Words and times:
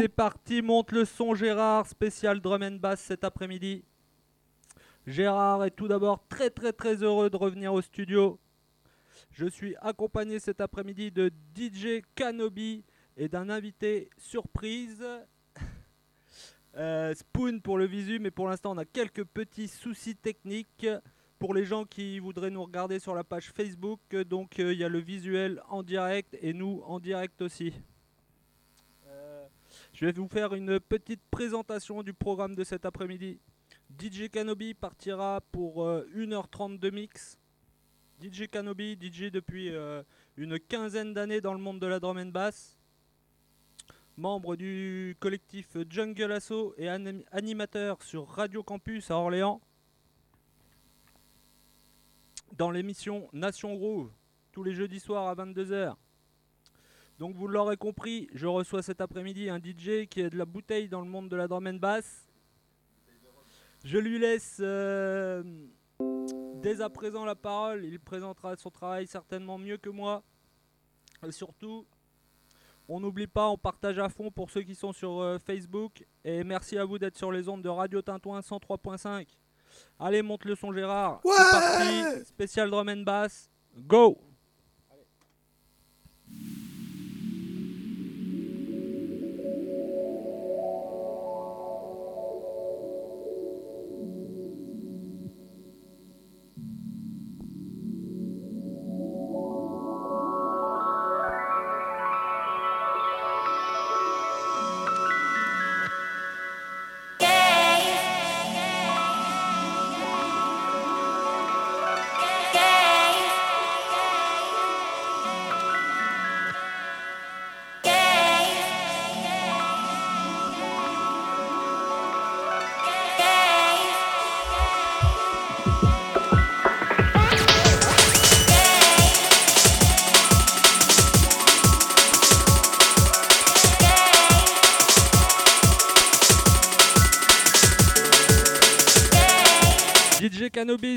C'est 0.00 0.08
parti, 0.08 0.62
monte 0.62 0.92
le 0.92 1.04
son 1.04 1.34
Gérard, 1.34 1.86
spécial 1.86 2.40
drum 2.40 2.62
and 2.62 2.76
bass 2.76 3.02
cet 3.02 3.22
après-midi. 3.22 3.84
Gérard 5.06 5.62
est 5.62 5.72
tout 5.72 5.88
d'abord 5.88 6.26
très 6.26 6.48
très 6.48 6.72
très 6.72 7.02
heureux 7.02 7.28
de 7.28 7.36
revenir 7.36 7.74
au 7.74 7.82
studio. 7.82 8.40
Je 9.30 9.44
suis 9.44 9.76
accompagné 9.82 10.38
cet 10.38 10.62
après-midi 10.62 11.10
de 11.10 11.30
DJ 11.54 12.00
Kanobi 12.14 12.82
et 13.18 13.28
d'un 13.28 13.50
invité 13.50 14.08
surprise. 14.16 15.04
Euh, 16.76 17.12
Spoon 17.14 17.58
pour 17.58 17.78
le 17.78 17.84
visu, 17.84 18.20
mais 18.20 18.30
pour 18.30 18.48
l'instant 18.48 18.70
on 18.70 18.78
a 18.78 18.84
quelques 18.84 19.24
petits 19.24 19.66
soucis 19.66 20.14
techniques 20.14 20.86
pour 21.40 21.52
les 21.52 21.64
gens 21.64 21.84
qui 21.84 22.20
voudraient 22.20 22.52
nous 22.52 22.62
regarder 22.62 23.00
sur 23.00 23.12
la 23.14 23.24
page 23.24 23.50
Facebook. 23.50 24.00
Donc 24.28 24.60
euh, 24.60 24.72
il 24.72 24.78
y 24.78 24.84
a 24.84 24.88
le 24.88 25.00
visuel 25.00 25.60
en 25.68 25.82
direct 25.82 26.38
et 26.40 26.52
nous 26.52 26.80
en 26.86 27.00
direct 27.00 27.42
aussi. 27.42 27.74
Euh, 30.02 30.06
je 30.06 30.06
vais 30.06 30.12
vous 30.12 30.28
faire 30.28 30.54
une 30.54 30.80
petite 30.80 31.22
présentation 31.30 32.02
du 32.02 32.12
programme 32.14 32.54
de 32.54 32.64
cet 32.64 32.84
après-midi. 32.84 33.40
DJ 33.98 34.28
Kanobi 34.30 34.74
partira 34.74 35.40
pour 35.52 35.86
1h30 35.86 36.78
de 36.78 36.90
mix. 36.90 37.38
DJ 38.22 38.48
Kanobi, 38.48 38.98
DJ 39.00 39.30
depuis 39.30 39.72
une 40.36 40.58
quinzaine 40.58 41.14
d'années 41.14 41.40
dans 41.40 41.54
le 41.54 41.60
monde 41.60 41.80
de 41.80 41.86
la 41.86 41.98
drum 41.98 42.18
and 42.18 42.26
bass 42.26 42.76
membre 44.20 44.54
du 44.54 45.16
collectif 45.18 45.78
Jungle 45.88 46.32
Asso 46.32 46.74
et 46.76 46.88
animateur 46.88 48.02
sur 48.02 48.28
Radio 48.28 48.62
Campus 48.62 49.10
à 49.10 49.16
Orléans. 49.16 49.62
Dans 52.52 52.70
l'émission 52.70 53.30
Nation 53.32 53.74
Groove, 53.76 54.12
tous 54.52 54.62
les 54.62 54.74
jeudis 54.74 55.00
soirs 55.00 55.26
à 55.28 55.34
22h. 55.34 55.96
Donc 57.20 57.36
vous 57.36 57.48
l'aurez 57.48 57.76
compris, 57.76 58.30
je 58.32 58.46
reçois 58.46 58.80
cet 58.82 59.02
après-midi 59.02 59.50
un 59.50 59.58
DJ 59.58 60.06
qui 60.08 60.22
est 60.22 60.30
de 60.30 60.38
la 60.38 60.46
bouteille 60.46 60.88
dans 60.88 61.02
le 61.02 61.06
monde 61.06 61.28
de 61.28 61.36
la 61.36 61.46
drum 61.46 61.66
and 61.66 61.74
bass. 61.74 62.26
Je 63.84 63.98
lui 63.98 64.18
laisse 64.18 64.56
euh, 64.60 65.42
dès 66.62 66.80
à 66.80 66.88
présent 66.88 67.26
la 67.26 67.34
parole, 67.34 67.84
il 67.84 68.00
présentera 68.00 68.56
son 68.56 68.70
travail 68.70 69.06
certainement 69.06 69.58
mieux 69.58 69.76
que 69.76 69.90
moi. 69.90 70.22
Et 71.22 71.30
surtout, 71.30 71.86
on 72.88 73.00
n'oublie 73.00 73.26
pas, 73.26 73.50
on 73.50 73.58
partage 73.58 73.98
à 73.98 74.08
fond 74.08 74.30
pour 74.30 74.50
ceux 74.50 74.62
qui 74.62 74.74
sont 74.74 74.94
sur 74.94 75.20
euh, 75.20 75.38
Facebook. 75.38 76.02
Et 76.24 76.42
merci 76.42 76.78
à 76.78 76.86
vous 76.86 76.98
d'être 76.98 77.18
sur 77.18 77.30
les 77.30 77.50
ondes 77.50 77.60
de 77.60 77.68
Radio 77.68 78.00
Tintouin 78.00 78.40
103.5. 78.40 79.26
Allez, 79.98 80.22
monte 80.22 80.46
le 80.46 80.54
son 80.54 80.72
Gérard. 80.72 81.20
C'est 81.22 81.50
parti. 81.50 82.24
Spécial 82.24 82.70
drum 82.70 82.88
and 82.88 83.02
bass. 83.02 83.50
Go 83.76 84.29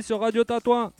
sur 0.03 0.19
Radio 0.19 0.43
Tatouin. 0.43 0.91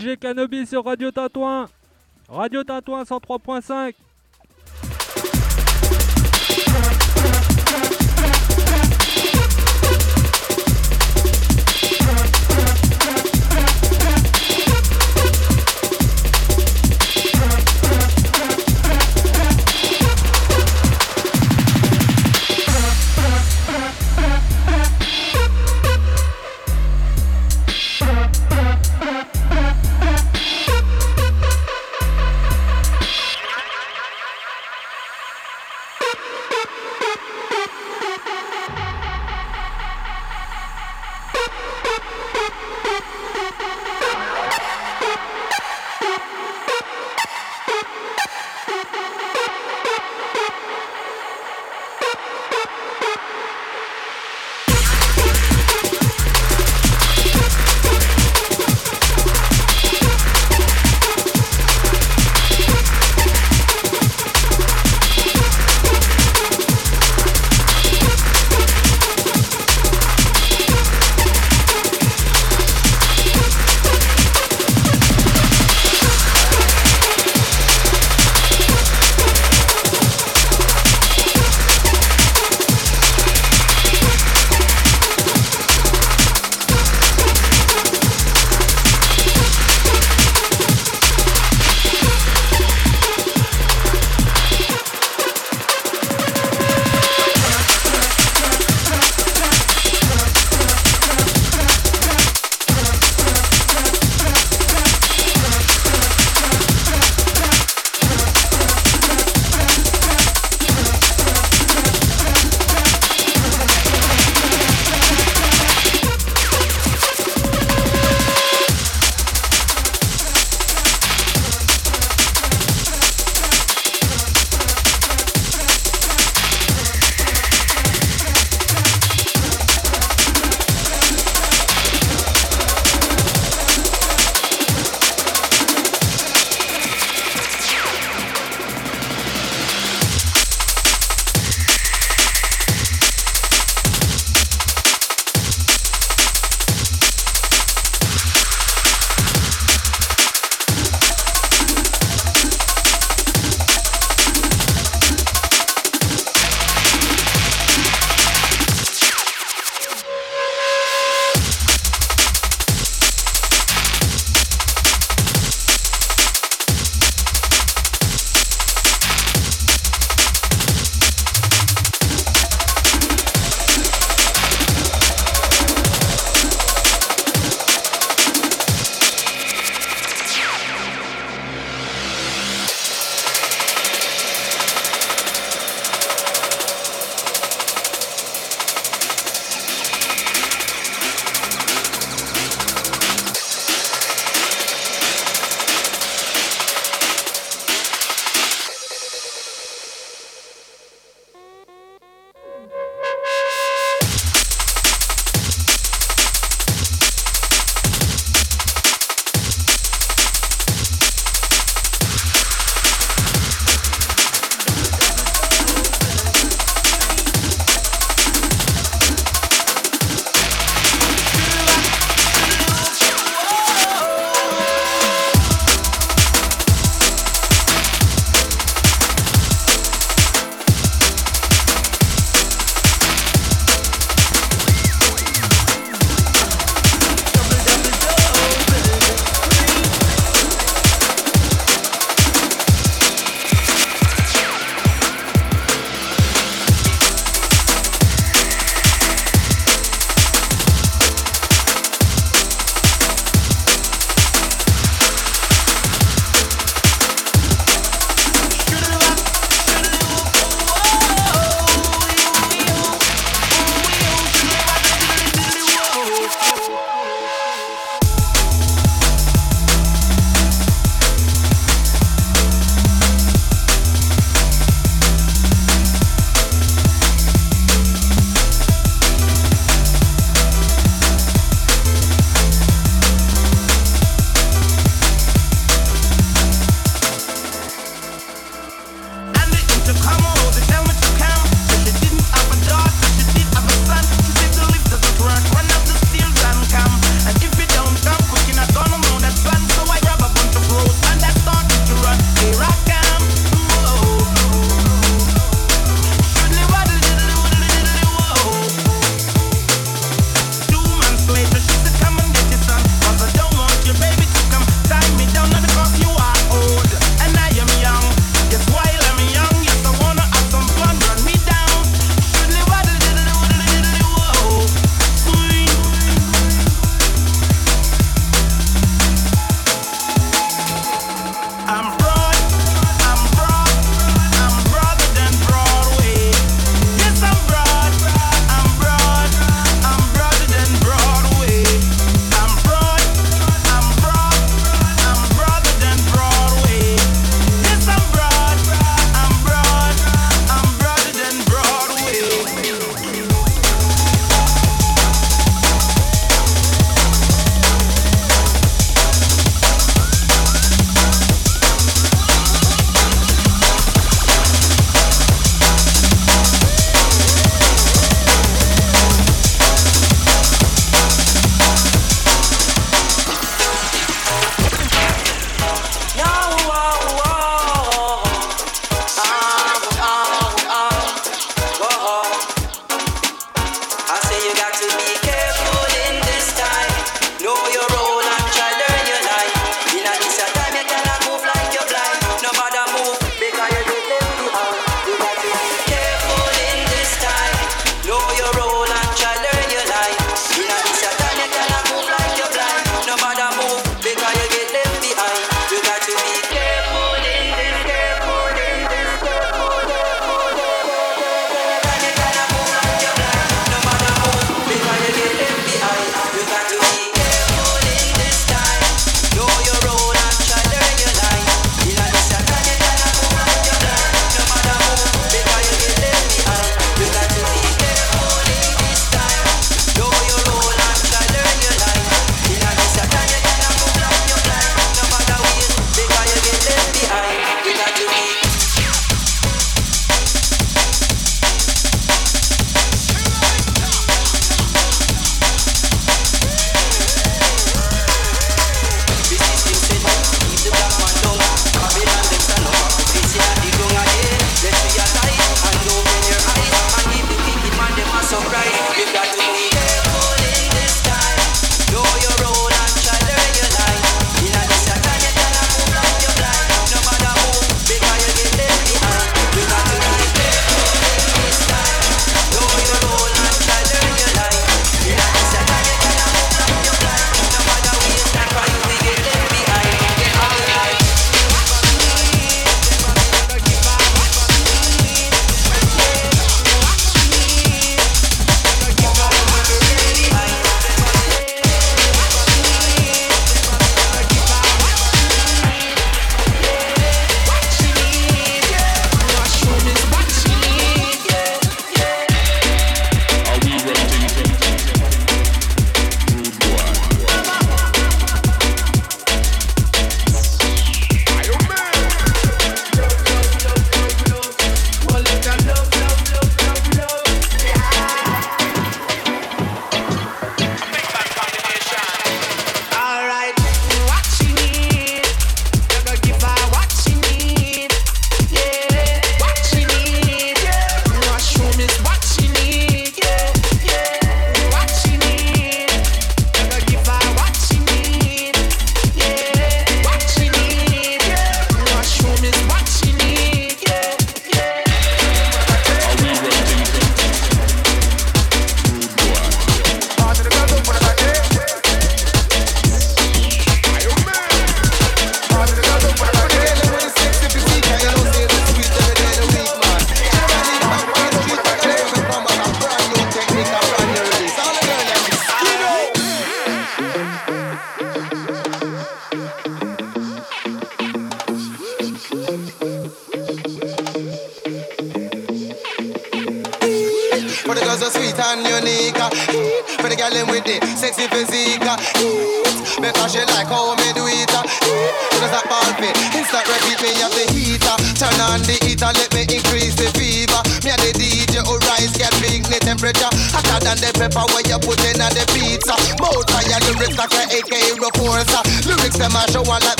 DJ 0.00 0.16
Cannabis 0.16 0.70
sur 0.70 0.82
Radio 0.86 1.10
Tintouin. 1.10 1.68
Radio 2.26 2.64
Tintouin 2.64 3.02
103.5. 3.02 3.92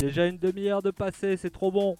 Déjà 0.00 0.26
une 0.26 0.38
demi-heure 0.38 0.82
de 0.82 0.90
passé, 0.90 1.36
c'est 1.36 1.50
trop 1.50 1.70
bon. 1.70 1.96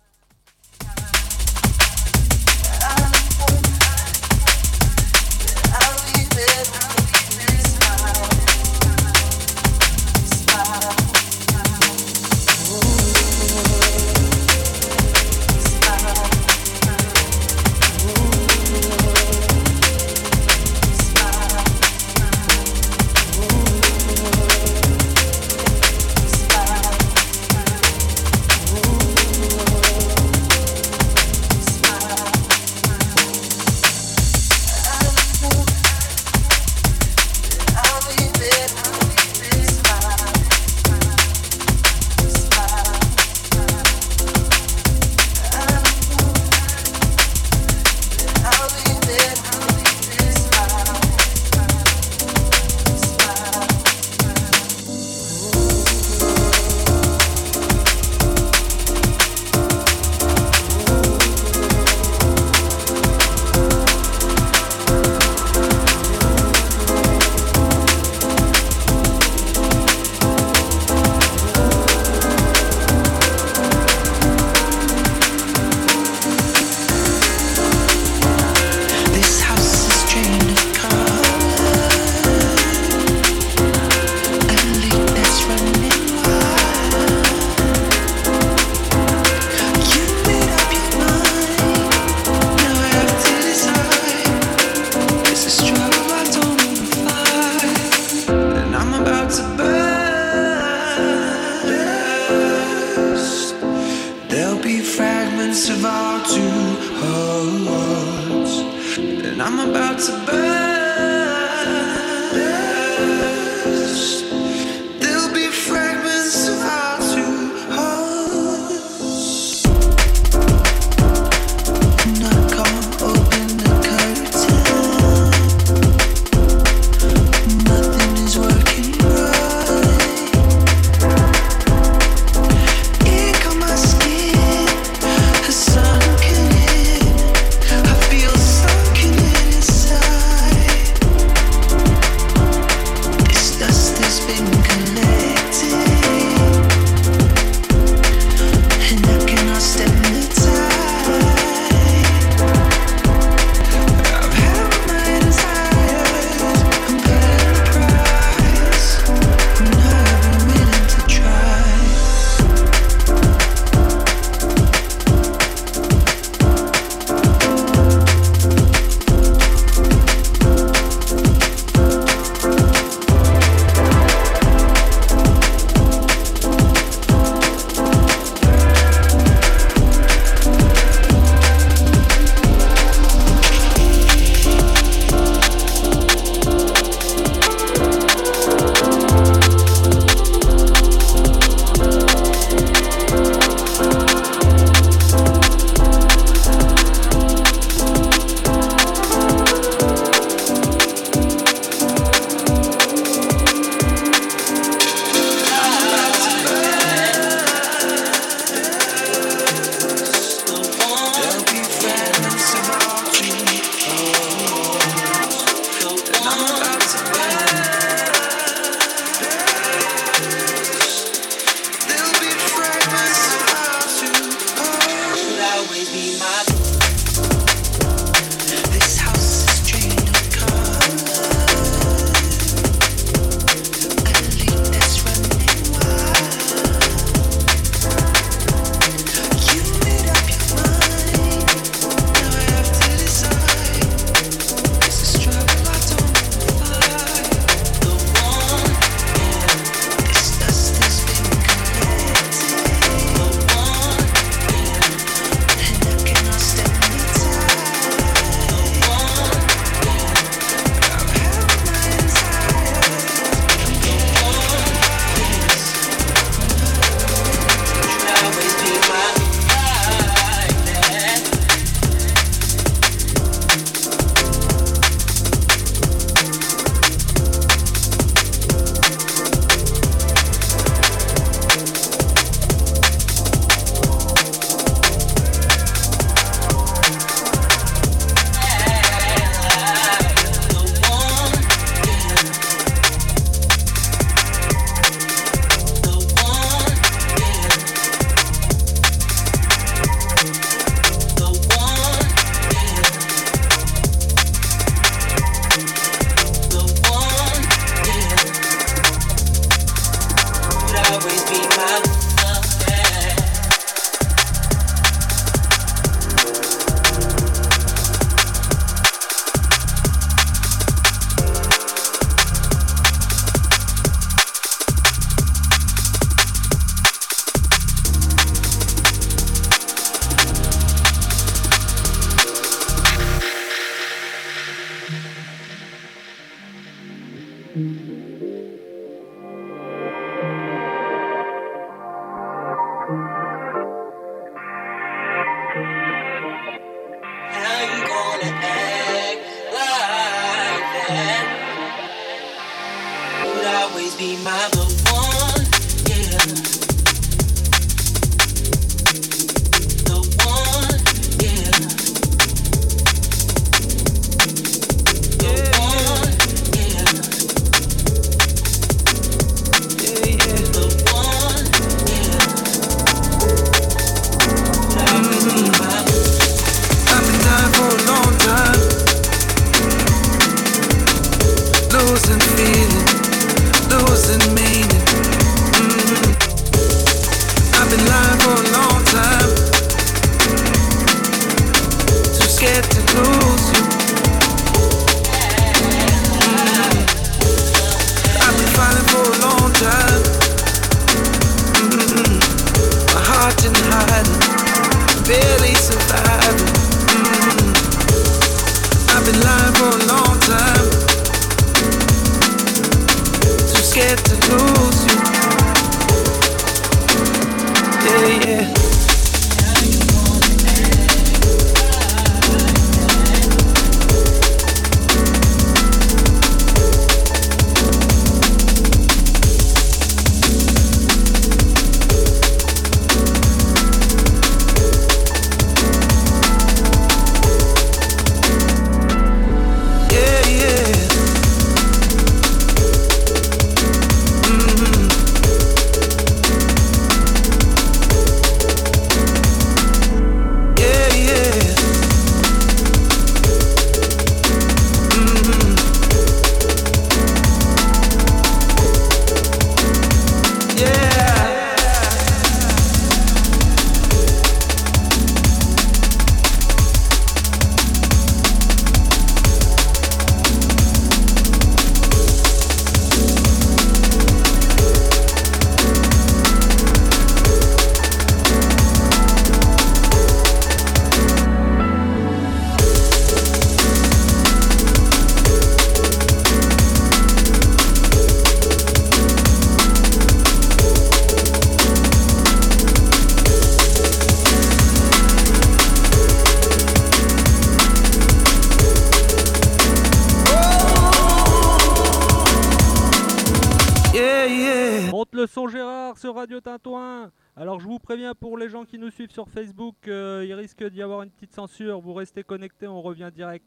Pour 508.20 508.38
les 508.38 508.48
gens 508.48 508.64
qui 508.64 508.78
nous 508.78 508.90
suivent 508.90 509.10
sur 509.10 509.28
Facebook, 509.28 509.76
euh, 509.88 510.24
il 510.26 510.34
risque 510.34 510.64
d'y 510.64 510.82
avoir 510.82 511.02
une 511.02 511.10
petite 511.10 511.32
censure. 511.32 511.80
Vous 511.80 511.94
restez 511.94 512.22
connectés, 512.22 512.66
on 512.66 512.82
revient 512.82 513.10
direct. 513.14 513.44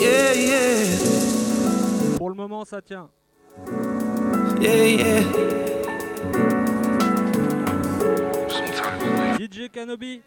Yeah, 0.00 0.34
yeah. 0.34 2.18
Pour 2.18 2.30
le 2.30 2.34
moment, 2.34 2.64
ça 2.64 2.82
tient. 2.82 3.10
Yeah, 4.60 5.20
DJ 9.38 9.68
Canobi. 9.70 10.22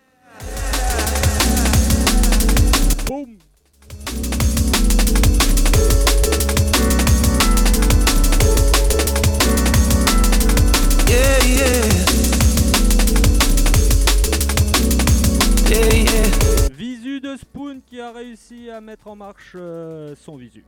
en 19.08 19.16
marche 19.16 19.54
euh, 19.56 20.16
son 20.16 20.36
visu. 20.36 20.66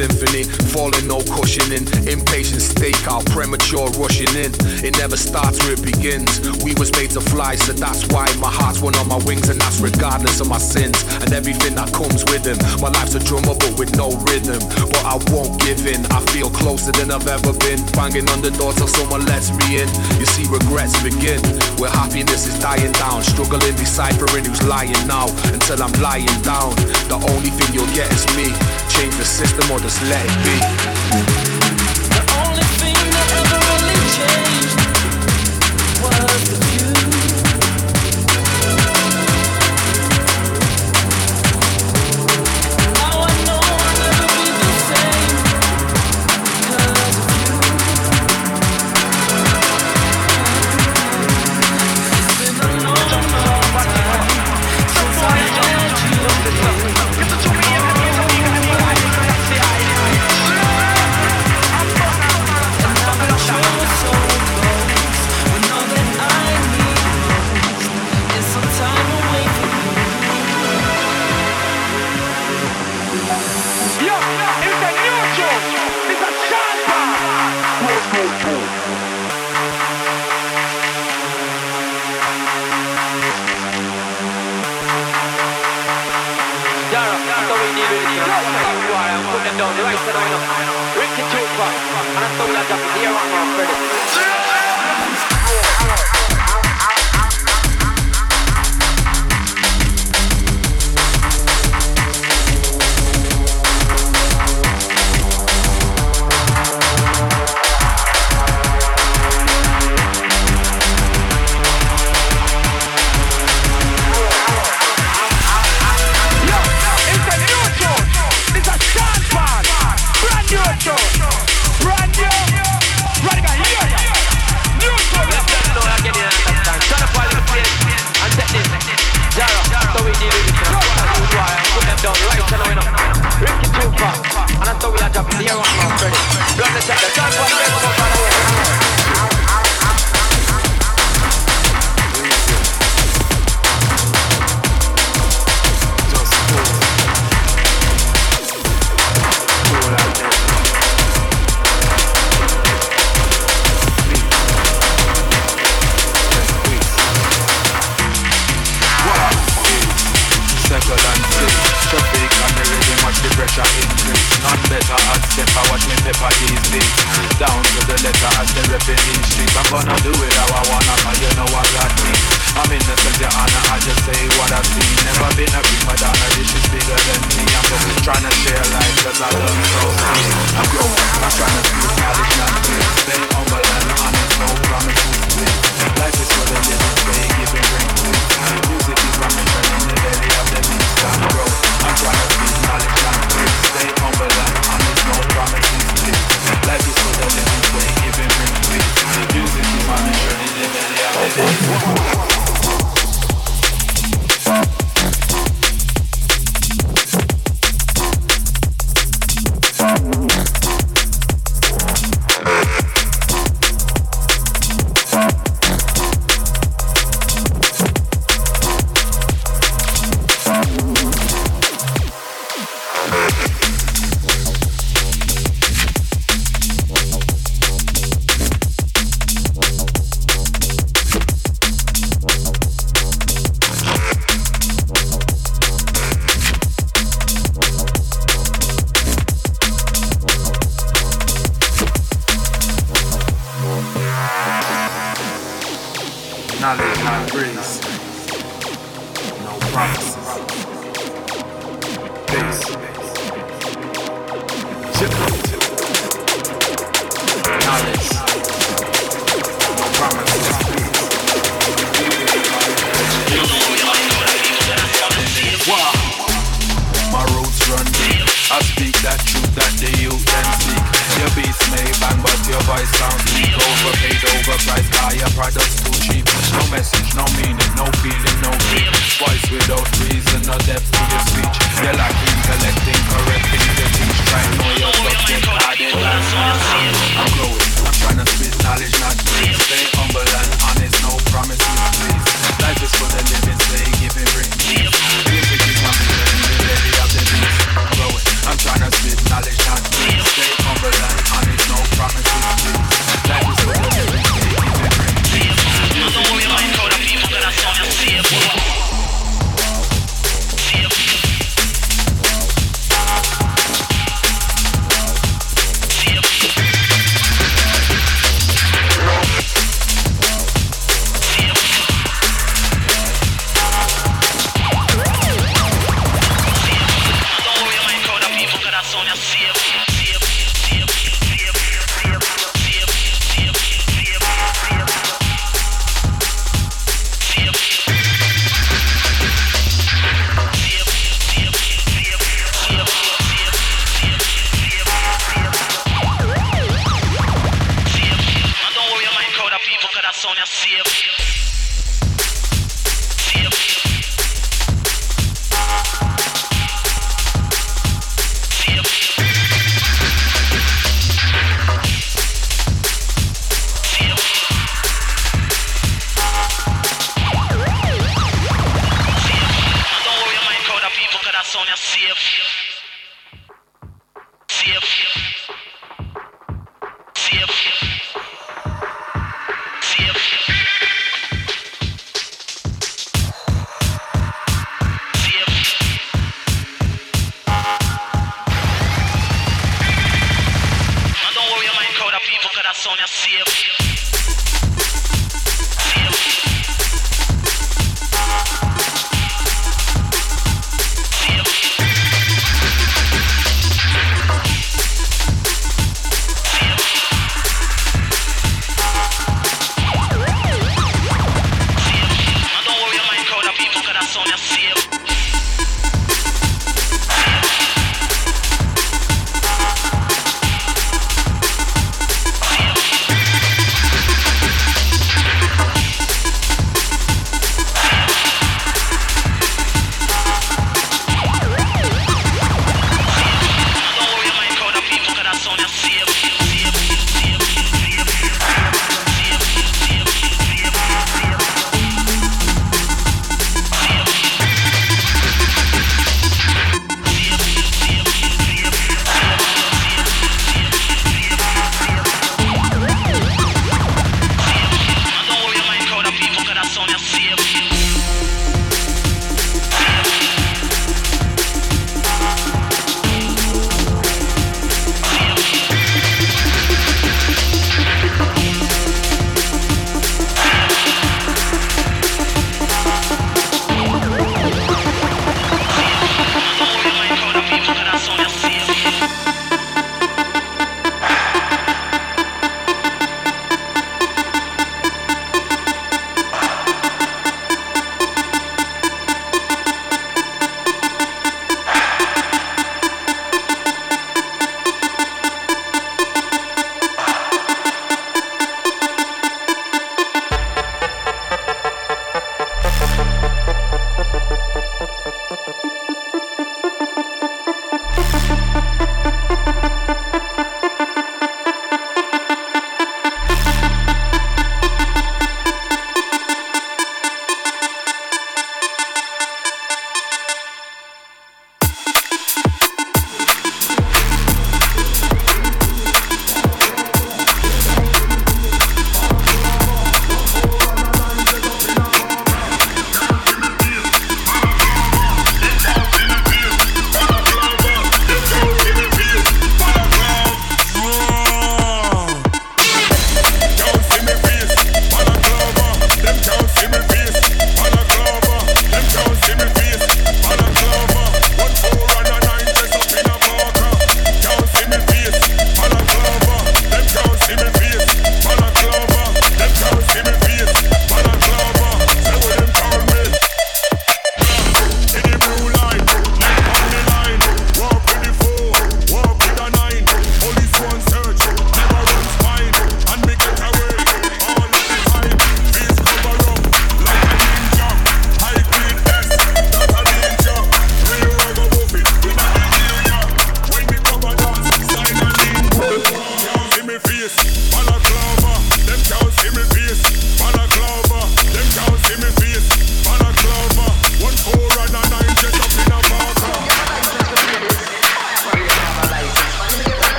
symphony. 0.00 0.44
Falling, 0.72 1.06
no 1.06 1.20
cushioning. 1.28 1.84
Impatient 2.08 2.64
stakeout, 2.64 3.28
premature 3.28 3.90
rushing 4.00 4.32
in. 4.32 4.52
It 4.80 4.96
never 4.96 5.16
starts 5.16 5.60
where 5.60 5.74
it 5.76 5.84
begins. 5.84 6.40
We 6.64 6.72
was 6.80 6.90
made 6.96 7.10
to 7.12 7.20
fly, 7.20 7.56
so 7.56 7.72
that's 7.72 8.08
why 8.08 8.24
my 8.40 8.48
heart's 8.48 8.80
one 8.80 8.96
on 8.96 9.08
my 9.08 9.20
wings, 9.28 9.48
and 9.48 9.60
that's 9.60 9.80
regardless 9.80 10.40
of 10.40 10.48
my 10.48 10.58
sins 10.58 10.96
and 11.20 11.32
everything 11.32 11.74
that 11.74 11.92
comes 11.92 12.24
with 12.32 12.44
them. 12.48 12.56
My 12.80 12.88
life's 12.88 13.14
a 13.14 13.20
drummer, 13.20 13.52
but 13.52 13.76
with 13.78 13.92
no 13.96 14.16
rhythm. 14.24 14.60
But 14.88 15.04
I 15.04 15.16
won't 15.32 15.60
give 15.60 15.84
in. 15.84 16.00
I 16.08 16.20
feel 16.32 16.48
closer 16.48 16.92
than 16.92 17.10
I've 17.10 17.28
ever 17.28 17.52
been. 17.60 17.84
Banging 17.92 18.28
on 18.32 18.40
the 18.40 18.52
door 18.56 18.72
till 18.72 18.88
someone 18.88 19.26
lets 19.26 19.52
me 19.52 19.84
in. 19.84 19.88
You 20.16 20.26
see, 20.26 20.48
regrets 20.48 20.96
begin 21.04 21.40
where 21.76 21.90
happiness 21.90 22.48
is 22.48 22.56
dying 22.58 22.92
down. 22.96 23.22
Struggling, 23.22 23.76
deciphering 23.76 24.44
who's 24.48 24.62
lying 24.64 24.96
now 25.04 25.28
until 25.52 25.82
I'm 25.82 25.92
lying 26.00 26.40
down. 26.40 26.72
The 27.12 27.20
only 27.20 27.52
thing 27.52 27.68
you'll 27.74 27.92
get 27.92 28.08
is 28.12 28.24
me 28.32 28.48
change 28.90 29.16
the 29.16 29.24
system 29.24 29.70
or 29.70 29.78
just 29.78 30.02
let 30.02 30.24
it 30.24 31.44
be. 31.44 31.49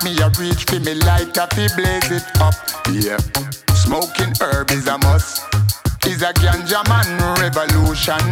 A 0.00 0.04
me 0.04 0.18
a 0.18 0.28
reach 0.30 0.64
for 0.64 0.80
me 0.80 0.94
light 0.94 1.36
up, 1.38 1.56
me 1.56 1.66
blaze 1.76 2.10
it 2.10 2.24
up. 2.40 2.54
Yeah. 2.92 3.18
Smoking 3.74 4.32
herb 4.40 4.70
is 4.70 4.86
a 4.86 4.98
must. 4.98 5.44
Is 6.06 6.22
a 6.22 6.32
ganja 6.32 6.86
man 6.88 7.08
revolution. 7.40 8.22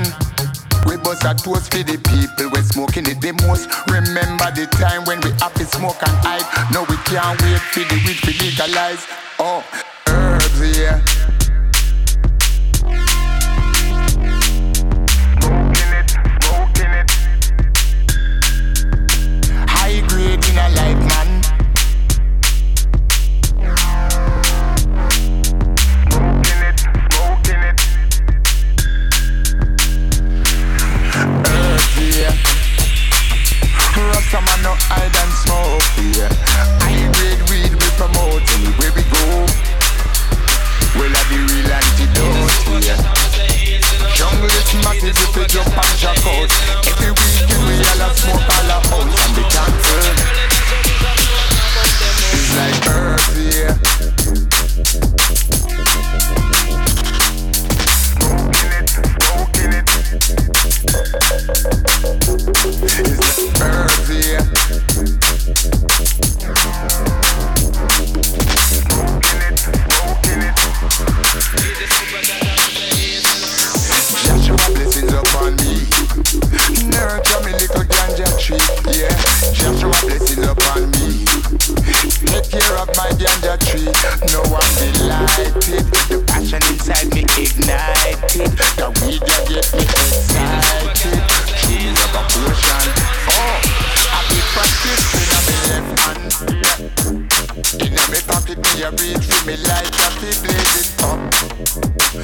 We 0.86 0.96
bust 0.96 1.24
a 1.24 1.34
toast 1.34 1.72
for 1.72 1.82
the 1.82 1.98
people 2.08 2.50
we're 2.50 2.62
smoking 2.62 3.06
it 3.06 3.20
the 3.20 3.32
most. 3.46 3.68
Remember 3.88 4.50
the 4.52 4.66
time 4.78 5.04
when 5.04 5.20
we 5.20 5.30
happy 5.38 5.64
smoke 5.64 6.02
and 6.02 6.16
hype. 6.22 6.46
No, 6.72 6.82
we 6.88 6.96
can't 7.04 7.40
wait 7.42 7.60
for 7.60 7.80
the 7.80 7.96
weed 8.06 8.18
to 8.24 8.44
legalize. 8.44 9.06
Oh, 9.38 9.64
herbs, 10.08 10.78
yeah. 10.78 11.35
No 34.66 34.74
hide 34.90 35.14
and 35.14 35.32
smoke, 35.46 35.94
yeah. 36.18 36.26
High 36.82 37.06
grade 37.14 37.38
weed 37.46 37.70
we 37.70 37.88
promote 37.94 38.42
anywhere 38.58 38.90
we 38.98 39.06
go. 39.06 39.46
Well, 40.98 41.06
I 41.06 41.22
the 41.30 41.38
real 41.46 41.70
antidote, 41.70 42.82
yeah. 42.82 42.98
Jungle 44.18 44.50
is 44.50 44.70
massive 44.82 45.14
if 45.14 45.30
we 45.38 45.46
jump 45.46 45.70
and 45.70 45.94
jack 46.02 46.18
out. 46.26 46.50
Every 46.82 47.14
weekend 47.14 47.62
we 47.62 47.78
all 47.78 48.02
a 48.02 48.14
smoke 48.18 48.42
all 48.42 48.74
a 48.74 48.82
house 48.90 49.14
and 49.22 49.38
can't 49.54 49.76
turn. 49.86 50.18
It's 52.34 52.50
like 52.58 52.82
earth, 52.90 53.38
yeah. 53.38 53.70
No 83.76 84.40
one 84.48 84.72
delighted. 84.80 85.52
The 86.08 86.24
passion 86.26 86.64
inside 86.72 87.12
me 87.12 87.28
ignited. 87.36 88.48
The 88.80 88.88
weed 89.04 89.20
that 89.20 89.44
get 89.44 89.68
me 89.76 89.84
excited. 89.84 91.20
True 91.60 91.92
love 91.92 92.16
a 92.16 92.24
potion. 92.32 92.88
Oh, 93.36 93.60
I 94.16 94.24
be 94.32 94.40
practicing 94.56 95.28
on 95.36 95.44
my 95.44 95.60
left 95.68 95.92
hand. 96.08 96.24
Yeah. 96.56 97.84
In 97.84 97.92
me 98.64 98.80
a 98.80 98.88
reach 98.96 99.28
for 99.28 99.44
me 99.44 99.60
light 99.68 99.92
up, 100.08 100.16
me 100.24 100.32
blaze 100.40 100.80
it 100.80 100.96
up. 101.04 101.20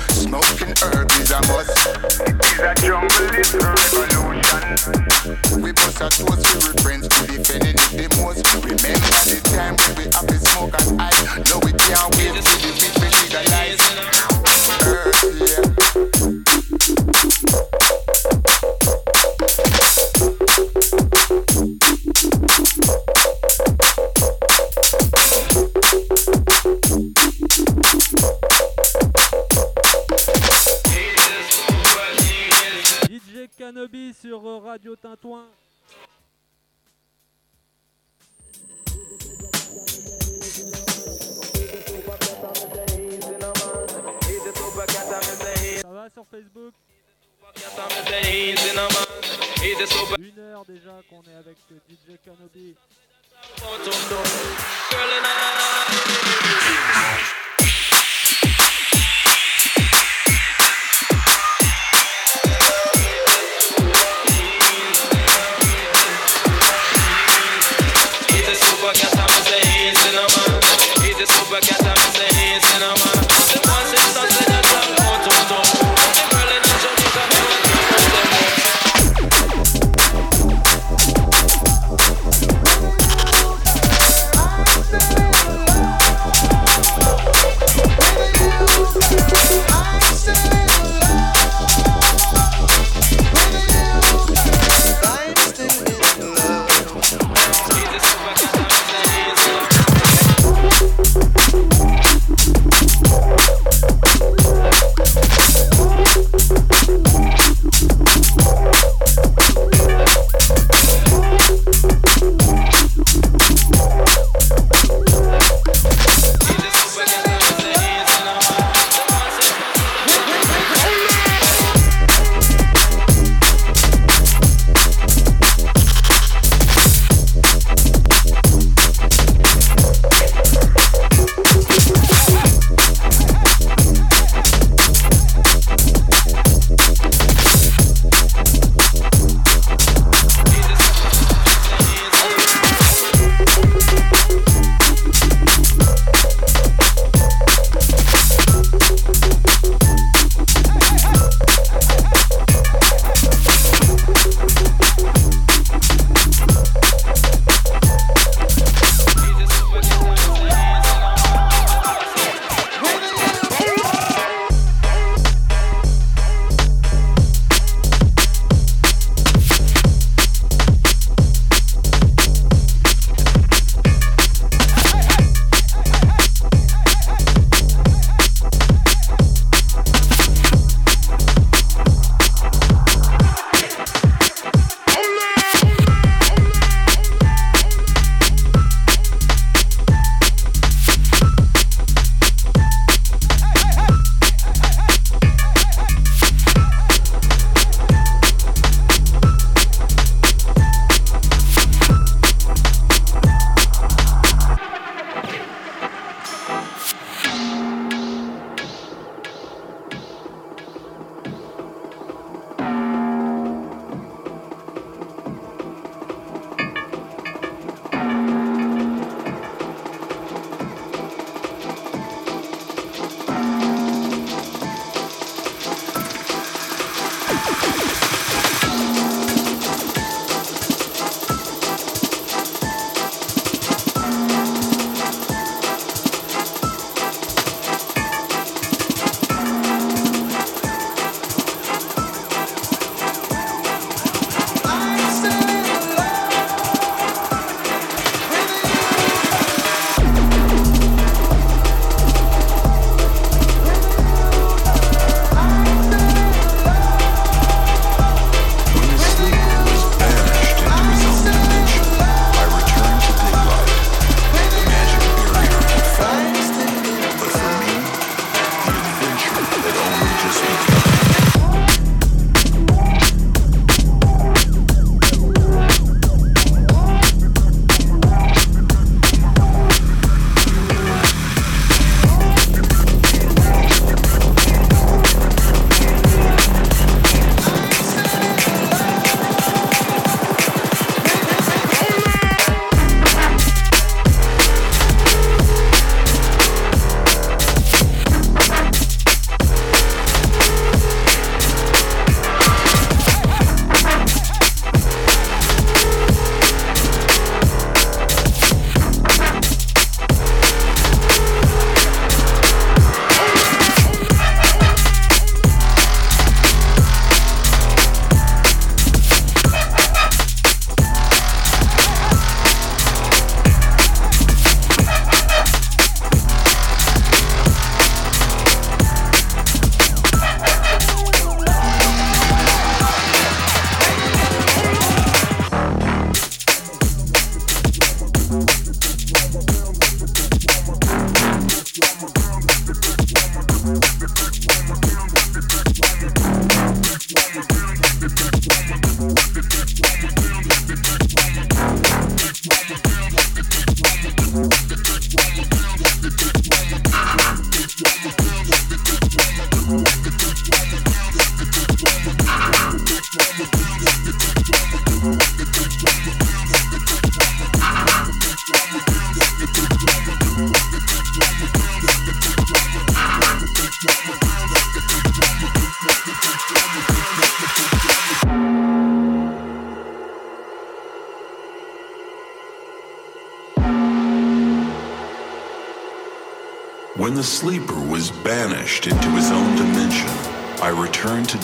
Smoking 0.08 0.72
herb 0.80 1.12
is 1.20 1.36
a 1.36 1.40
must. 1.52 1.68
Is 2.48 2.64
a 2.64 2.72
jungle, 2.80 3.28
is 3.36 3.52
a 3.52 3.60
revolution. 3.60 4.64
We 5.60 5.72
bust 5.72 6.00
a 6.00 6.08
toast 6.08 6.48
to 6.48 6.56
we 6.64 6.72
friends 6.80 7.11
Radio 34.72 34.96
Tintouin. 34.96 35.44
Ça 45.82 45.88
va 45.90 46.08
sur 46.08 46.26
Facebook? 46.26 46.72
Une 50.18 50.38
heure 50.38 50.64
déjà 50.64 51.02
qu'on 51.10 51.22
est 51.30 51.34
avec 51.34 51.58
euh, 51.70 51.78
DJ 71.52 71.76
Cannabis. 71.76 71.92
Thank 71.92 72.01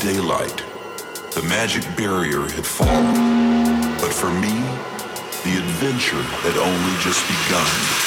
daylight, 0.00 0.64
the 1.32 1.42
magic 1.48 1.82
barrier 1.96 2.42
had 2.42 2.64
fallen. 2.64 3.96
But 3.98 4.12
for 4.12 4.30
me, 4.30 4.54
the 5.42 5.58
adventure 5.58 6.22
had 6.42 6.56
only 6.56 6.94
just 7.02 7.26
begun. 7.26 7.97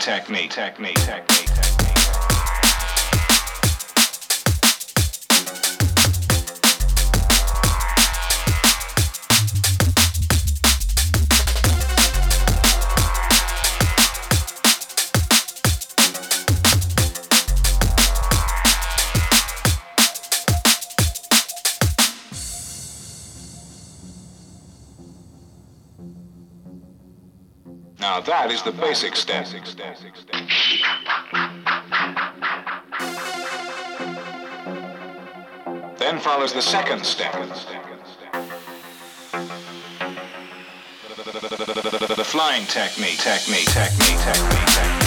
technique, 0.00 0.50
technique, 0.50 0.98
technique. 1.04 1.49
That 28.50 28.56
is 28.56 28.62
the 28.64 28.72
basic 28.72 29.14
step. 29.14 29.46
Then 35.98 36.18
follows 36.18 36.52
the 36.52 36.60
second 36.60 37.04
step. 37.04 37.32
The 42.16 42.24
flying 42.24 42.66
technique, 42.66 43.18
technique, 43.18 43.68
technique, 43.68 44.18
technique, 44.18 44.66
technique. 44.66 44.99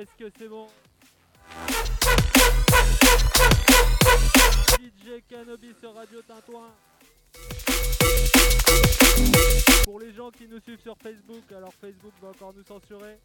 Qu'est-ce 0.00 0.24
que 0.24 0.32
c'est 0.38 0.48
bon 0.48 0.66
DJ 4.80 5.20
Cannabis 5.28 5.74
sur 5.78 5.94
Radio 5.94 6.22
Tintouin. 6.22 6.70
Pour 9.84 10.00
les 10.00 10.14
gens 10.14 10.30
qui 10.30 10.48
nous 10.48 10.58
suivent 10.60 10.80
sur 10.80 10.96
Facebook, 10.96 11.42
alors 11.54 11.74
Facebook 11.74 12.14
va 12.22 12.28
encore 12.28 12.54
nous 12.54 12.64
censurer. 12.64 13.18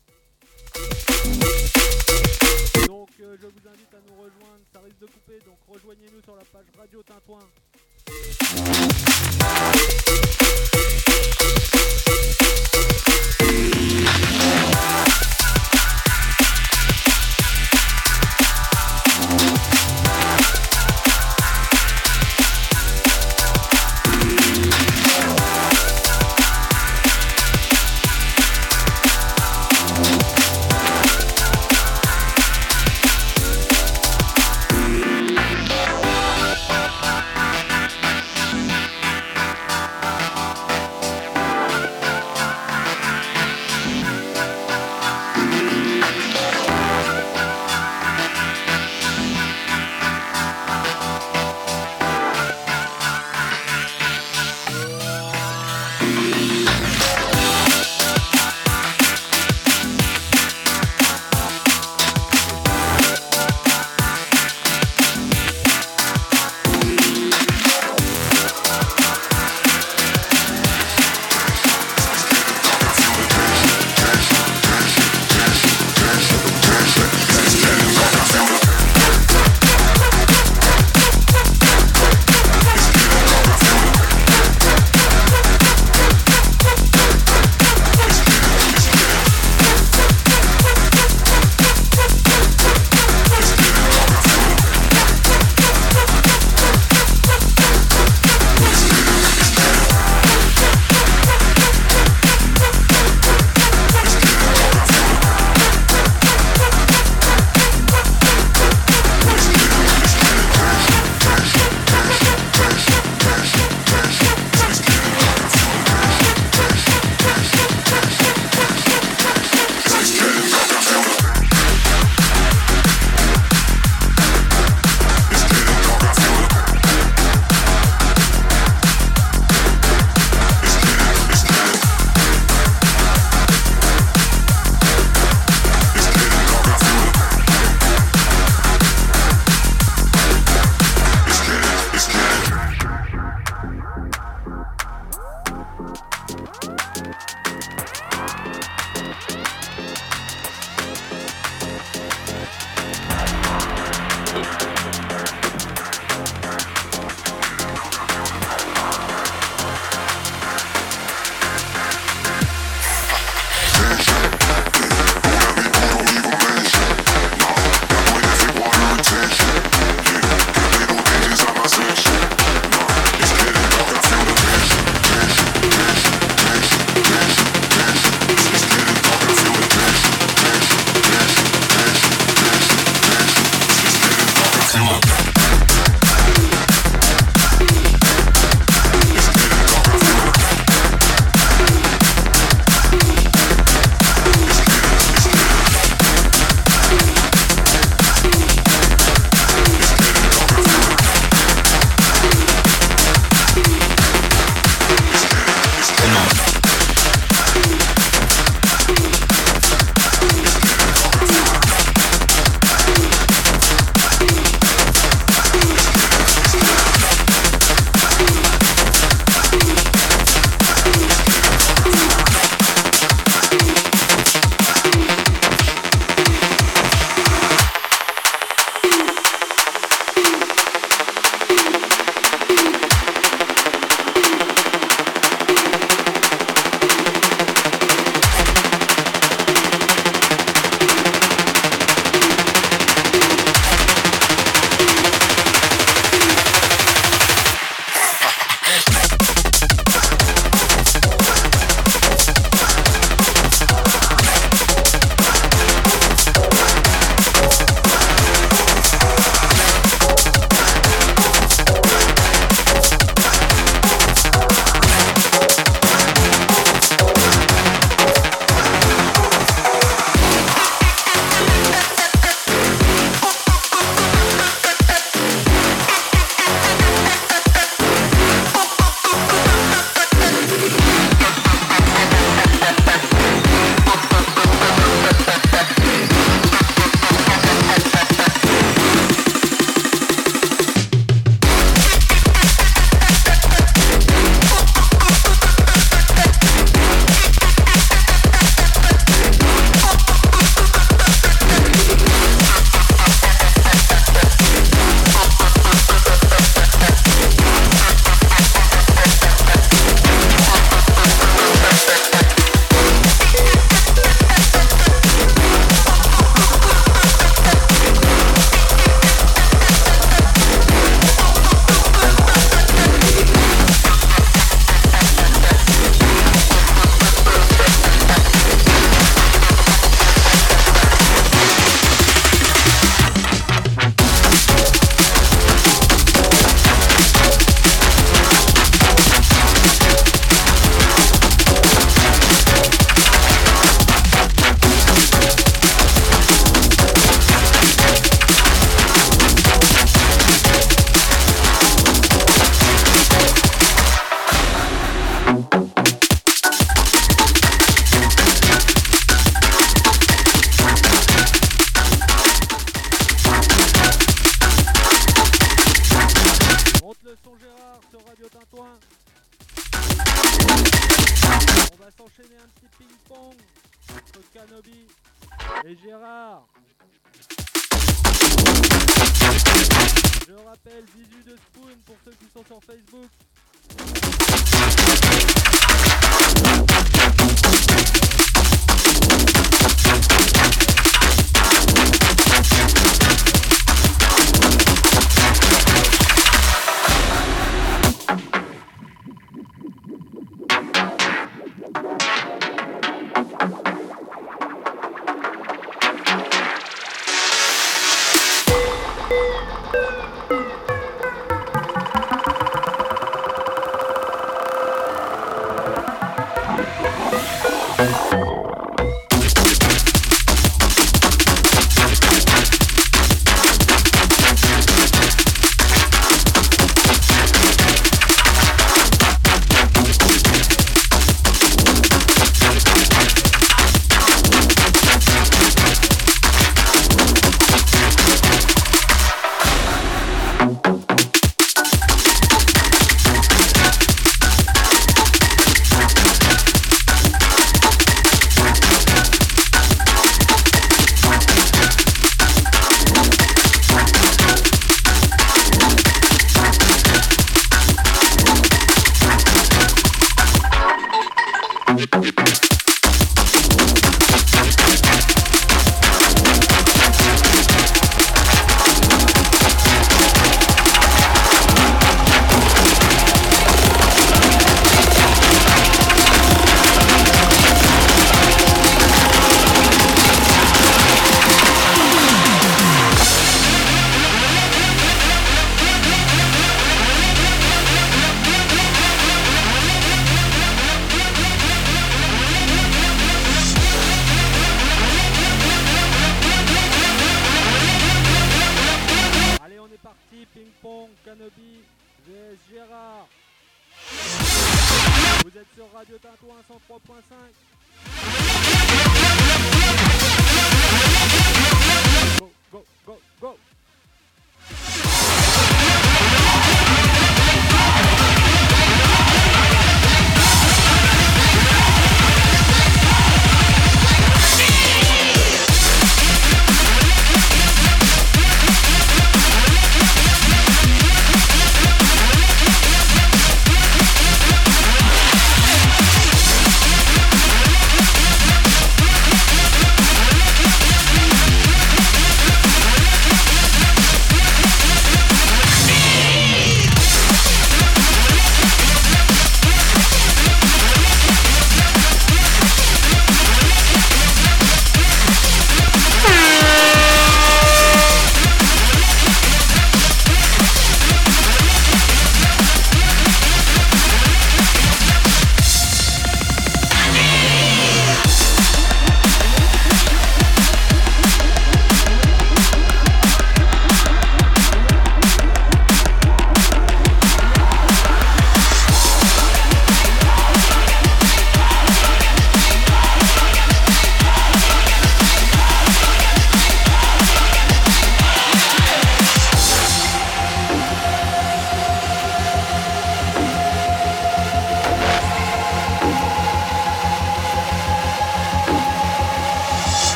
Donc 2.87 3.11
euh, 3.21 3.37
je 3.39 3.47
vous 3.47 3.67
invite 3.69 3.93
à 3.93 4.01
nous 4.09 4.15
rejoindre, 4.15 4.65
ça 4.73 4.81
risque 4.81 4.99
de 4.99 5.05
couper, 5.05 5.39
donc 5.45 5.57
rejoignez-nous 5.69 6.21
sur 6.23 6.35
la 6.35 6.43
page 6.43 6.65
Radio 6.77 7.01
Tintouin. 7.03 7.39
Thank 12.77 13.14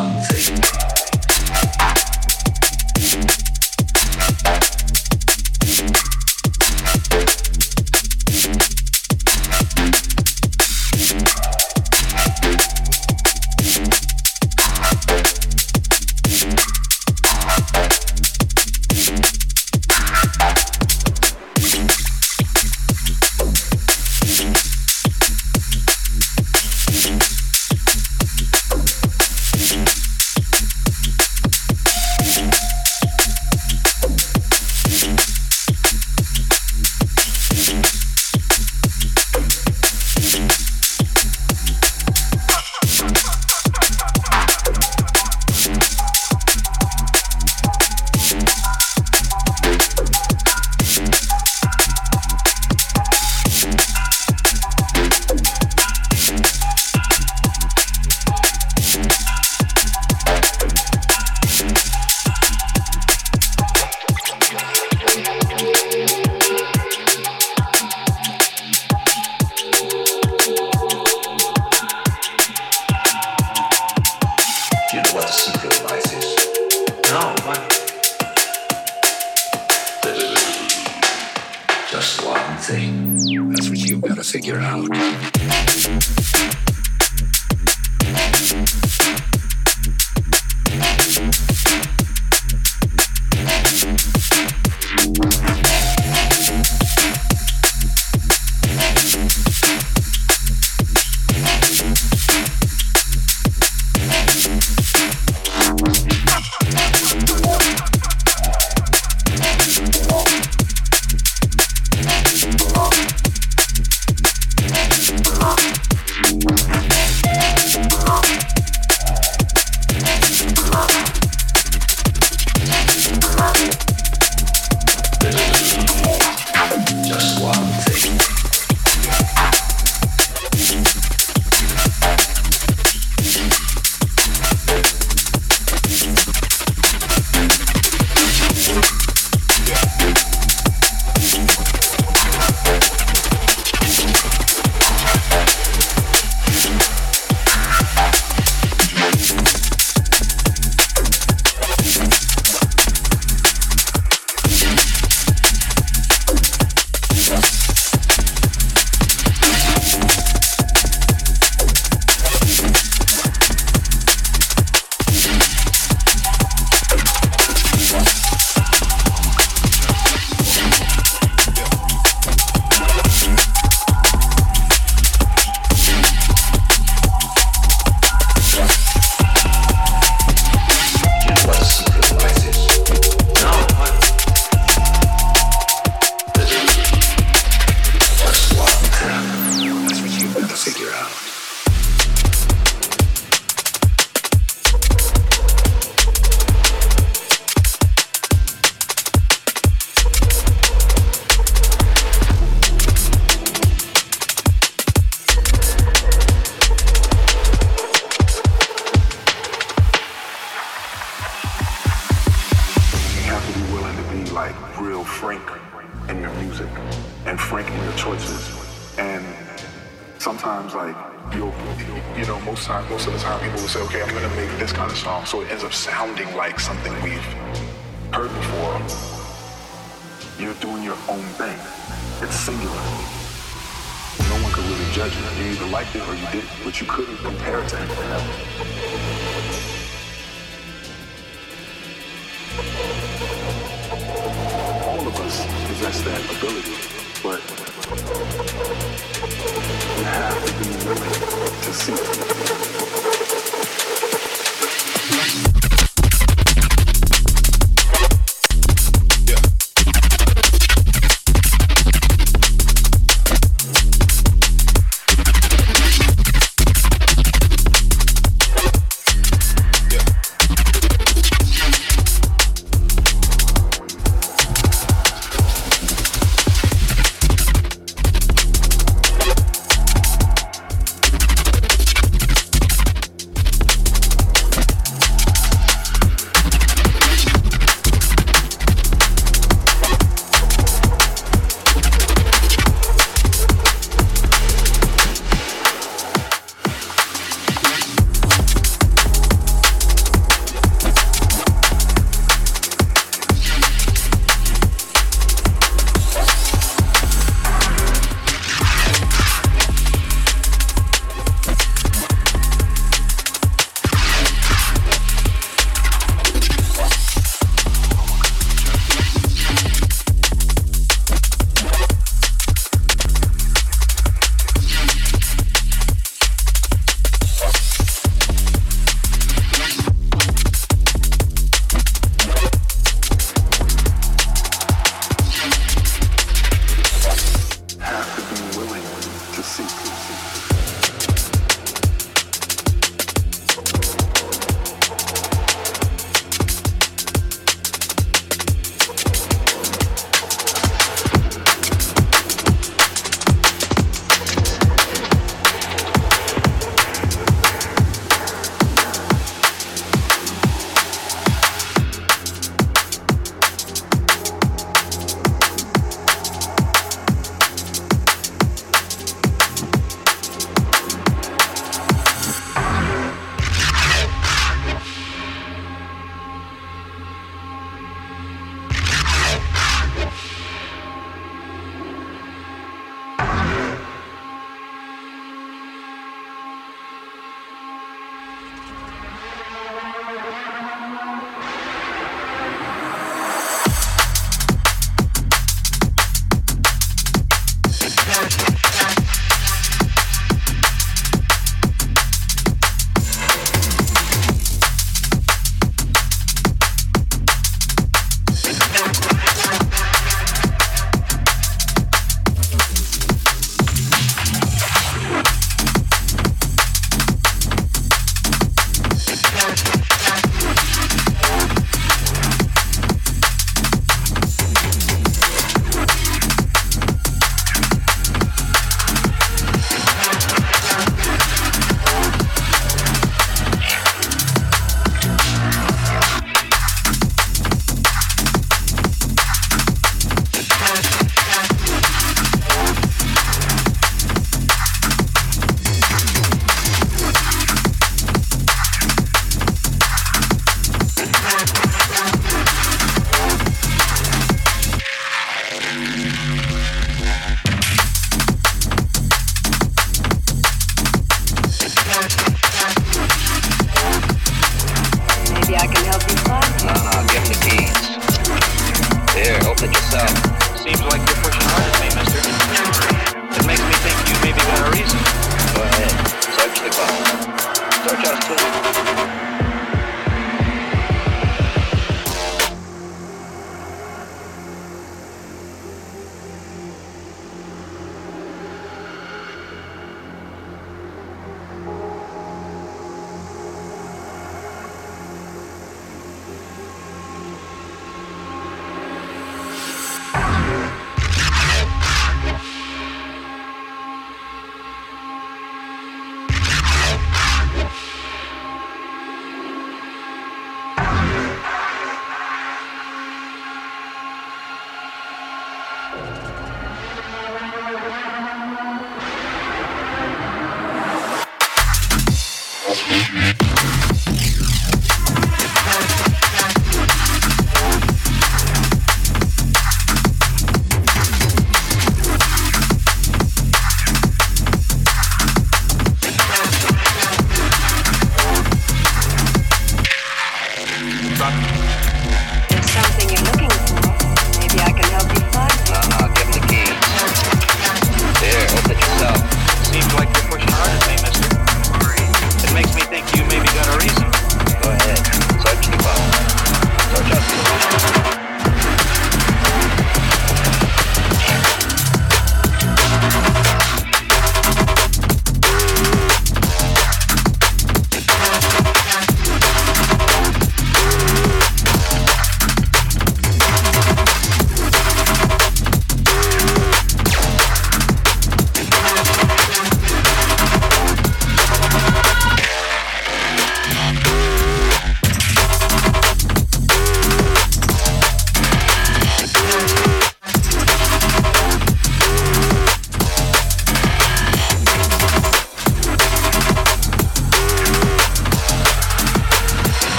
um, 0.00 0.29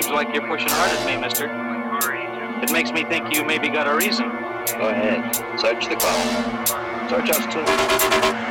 Seems 0.00 0.14
like 0.14 0.32
you're 0.32 0.46
pushing 0.46 0.68
hard 0.70 0.92
at 0.92 1.06
me, 1.06 1.16
mister. 1.16 1.46
It 2.62 2.70
makes 2.70 2.92
me 2.92 3.02
think 3.02 3.34
you 3.34 3.44
maybe 3.44 3.68
got 3.68 3.88
a 3.88 3.96
reason. 3.96 4.28
Go 4.78 4.90
ahead. 4.90 5.34
Search 5.58 5.88
the 5.88 5.96
car. 5.96 7.08
Search 7.08 7.30
us 7.30 7.52
too. 7.52 8.47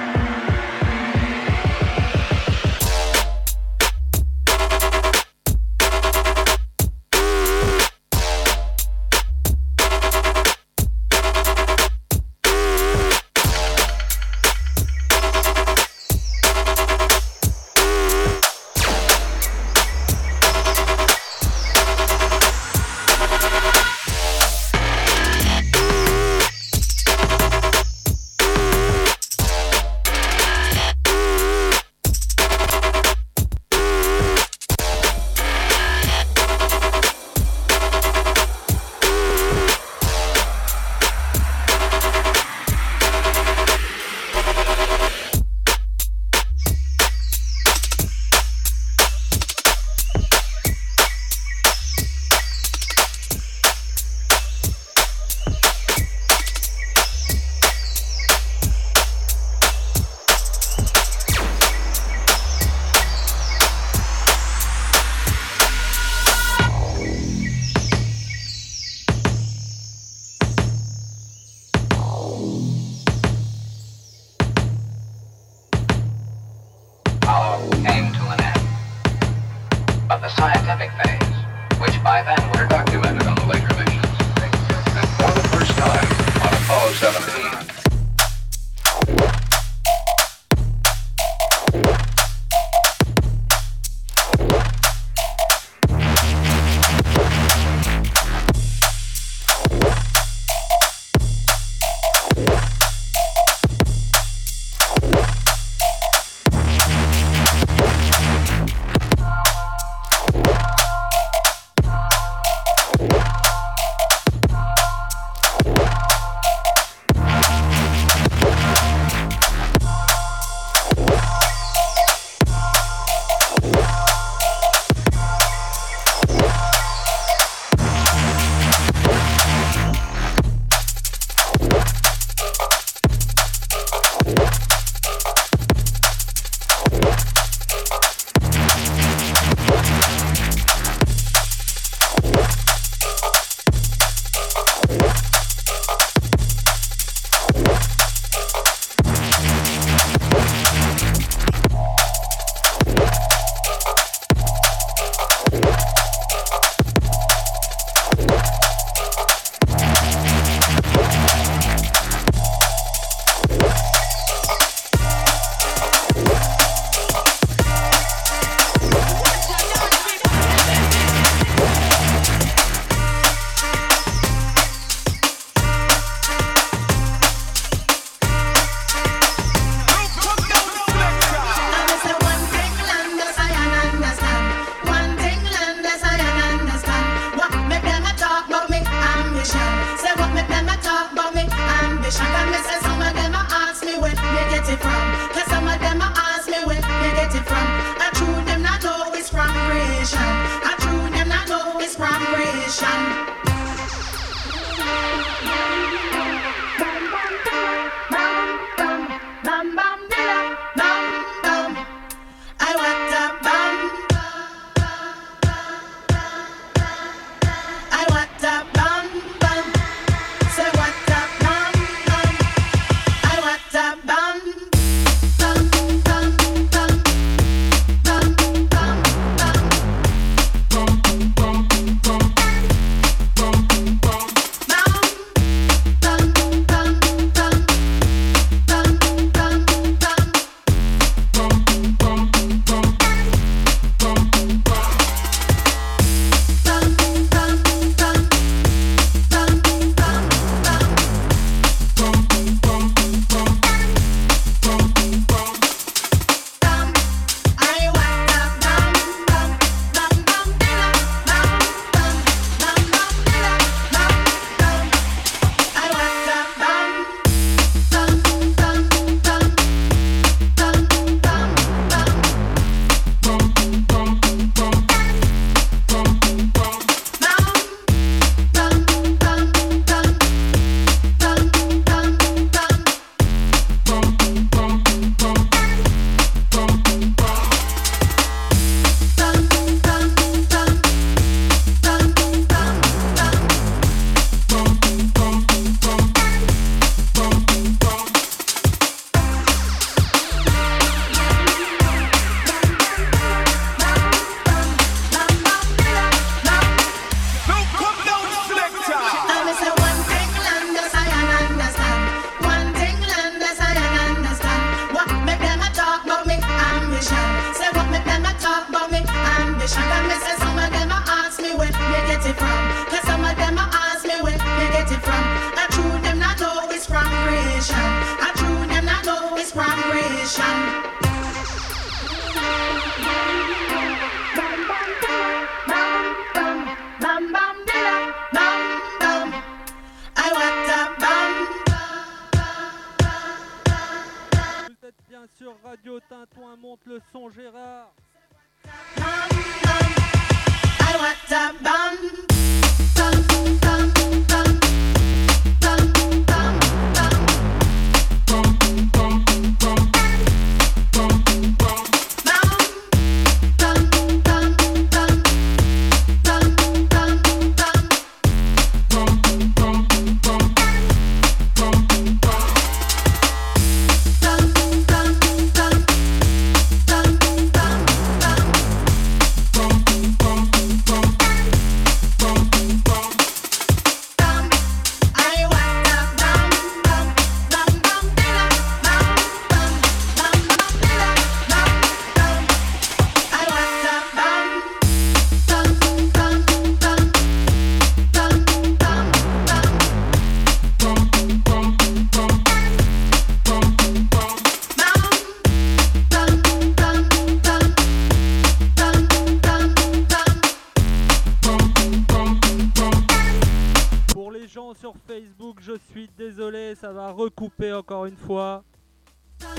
Fois. 418.15 418.63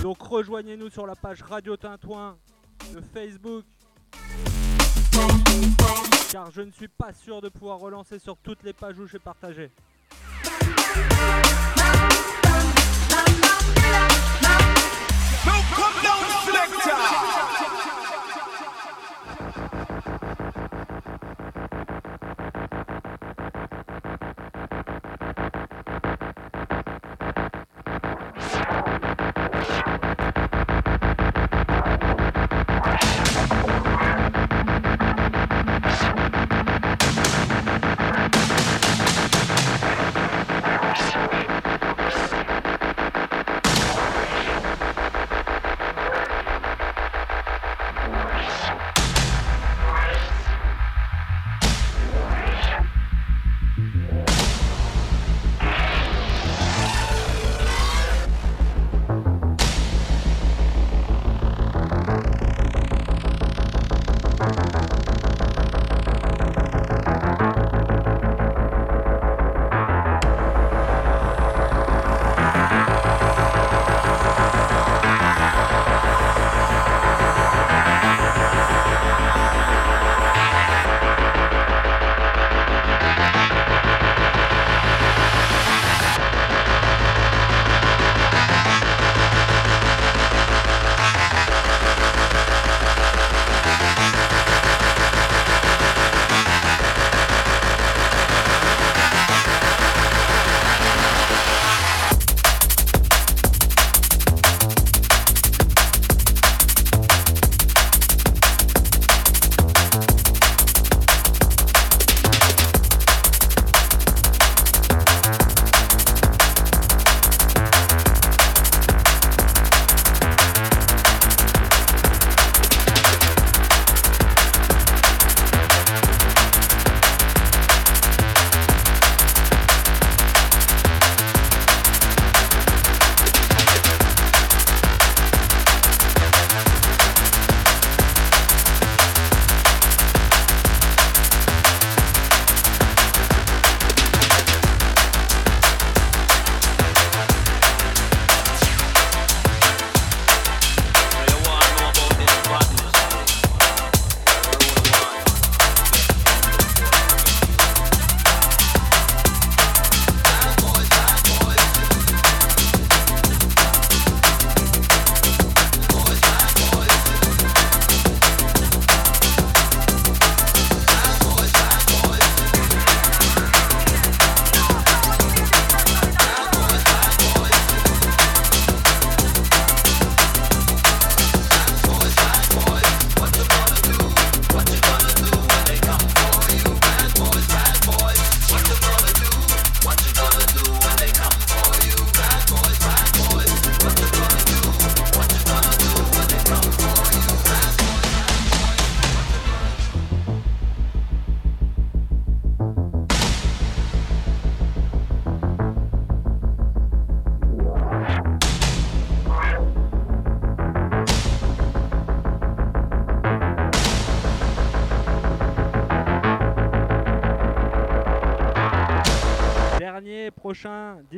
Donc 0.02 0.22
rejoignez-nous 0.22 0.90
sur 0.90 1.06
la 1.06 1.14
page 1.14 1.42
Radio 1.42 1.76
Tintouin 1.76 2.38
de 2.94 3.00
Facebook. 3.00 3.64
Car 6.30 6.50
je 6.50 6.62
ne 6.62 6.70
suis 6.70 6.88
pas 6.88 7.12
sûr 7.12 7.40
de 7.40 7.48
pouvoir 7.48 7.78
relancer 7.78 8.18
sur 8.18 8.36
toutes 8.36 8.62
les 8.62 8.72
pages 8.72 8.98
où 8.98 9.06
j'ai 9.06 9.18
partagé. 9.18 9.70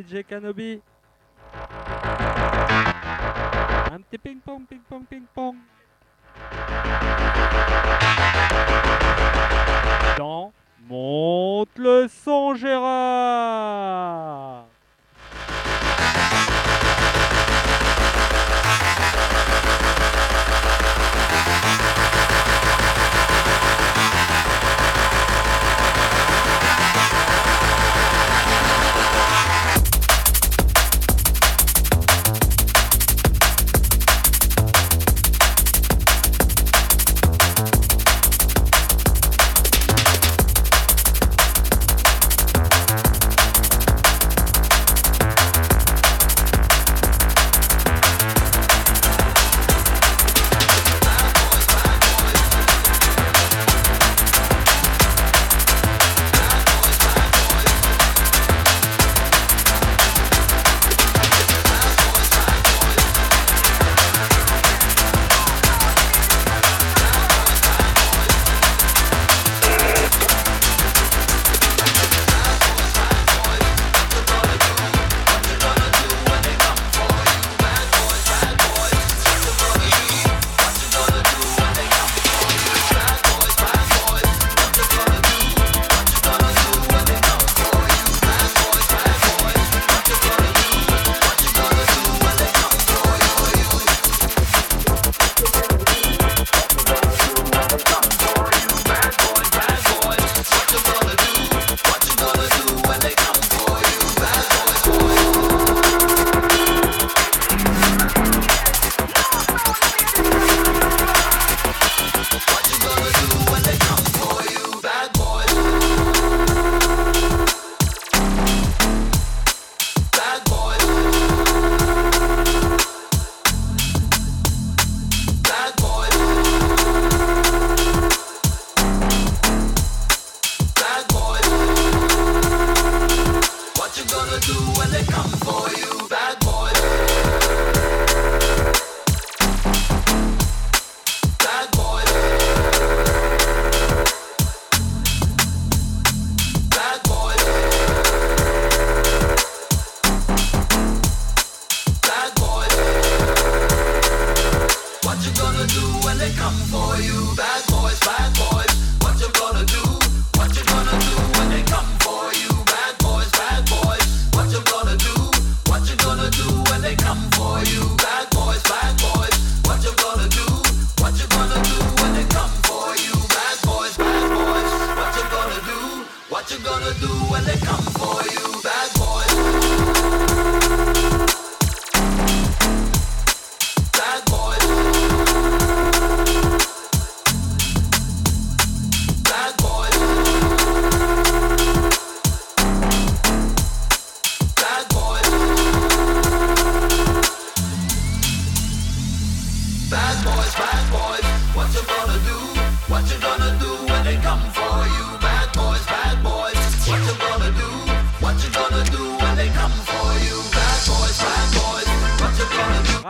DJ 0.01 0.25
Kanobi. 0.25 0.81
Un 3.93 4.01
petit 4.01 4.17
ping-pong, 4.17 4.65
ping-pong, 4.65 5.05
ping-pong. 5.05 5.40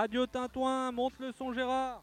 Radio 0.01 0.27
Tintouin, 0.27 0.91
monte 0.93 1.13
le 1.21 1.31
son 1.31 1.53
Gérard. 1.53 2.03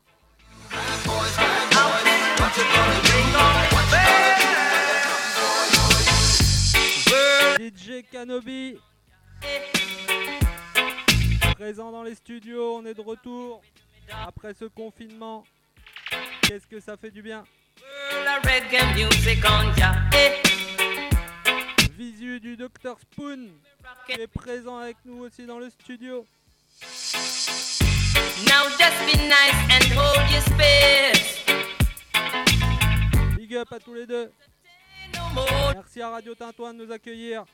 DJ 7.59 8.03
Canobi 8.11 8.77
présent 11.55 11.91
dans 11.91 12.03
les 12.03 12.13
studios, 12.13 12.77
on 12.77 12.85
est 12.85 12.93
de 12.93 13.01
retour 13.01 13.63
après 14.27 14.53
ce 14.53 14.65
confinement. 14.65 15.43
Qu'est-ce 16.43 16.67
que 16.67 16.79
ça 16.79 16.97
fait 16.97 17.09
du 17.09 17.23
bien? 17.23 17.45
Visu 21.97 22.39
du 22.39 22.57
Dr 22.57 22.99
Spoon 23.01 23.47
qui 24.05 24.11
est 24.11 24.27
présent 24.27 24.77
avec 24.77 24.97
nous 25.03 25.23
aussi 25.23 25.47
dans 25.47 25.57
le 25.57 25.71
studio. 25.71 26.27
Now 28.45 28.69
just 28.77 28.99
be 29.05 29.17
nice 29.27 29.57
and 29.71 29.83
hold 29.97 30.29
your 30.29 30.41
space. 30.41 31.43
Big 33.35 33.55
up 33.55 33.71
à 33.73 33.79
tous 33.79 33.95
les 33.95 34.05
deux. 34.05 34.31
Merci 35.73 36.01
à 36.01 36.09
Radio 36.11 36.35
Tintoin 36.35 36.73
de 36.73 36.85
nous 36.85 36.91
accueillir. 36.91 37.45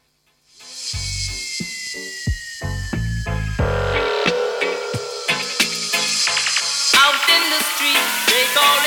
Out 6.95 7.29
in 7.29 7.43
the 7.49 7.63
street, 7.63 8.03
they 8.27 8.45
call 8.53 8.82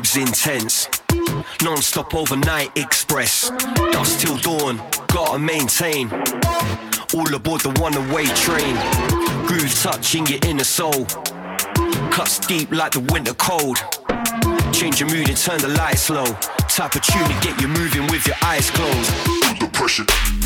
vibe's 0.00 0.16
intense. 0.16 0.88
Non-stop 1.62 2.14
overnight 2.14 2.76
express. 2.76 3.50
Dusk 3.92 4.20
till 4.20 4.36
dawn, 4.38 4.80
gotta 5.08 5.38
maintain. 5.38 6.10
All 7.14 7.34
aboard 7.34 7.60
the 7.62 7.76
one-way 7.80 8.26
train. 8.26 8.76
Groove 9.46 9.74
touching 9.82 10.26
your 10.26 10.38
inner 10.46 10.64
soul. 10.64 11.04
Cuts 12.10 12.38
deep 12.38 12.70
like 12.70 12.92
the 12.92 13.00
winter 13.12 13.34
cold. 13.34 13.78
Change 14.72 15.00
your 15.00 15.10
mood 15.10 15.28
and 15.28 15.36
turn 15.36 15.60
the 15.60 15.68
lights 15.68 16.08
low. 16.08 16.26
Type 16.68 16.94
of 16.94 17.02
tune 17.02 17.24
to 17.24 17.40
get 17.46 17.60
you 17.60 17.68
moving 17.68 18.06
with 18.08 18.26
your 18.26 18.36
eyes 18.42 18.70
closed. 18.70 19.10
The 19.60 19.68
pressure. 19.72 20.39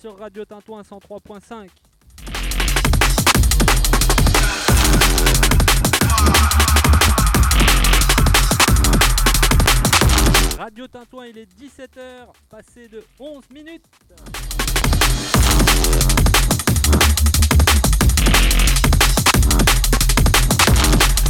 Sur 0.00 0.16
Radio 0.16 0.44
Tintouin 0.44 0.82
103.5. 0.82 1.68
Radio 10.58 10.86
Tintouin, 10.86 11.26
il 11.26 11.38
est 11.38 11.52
17h, 11.60 12.28
passé 12.48 12.86
de 12.86 13.02
11 13.18 13.50
minutes. 13.50 13.84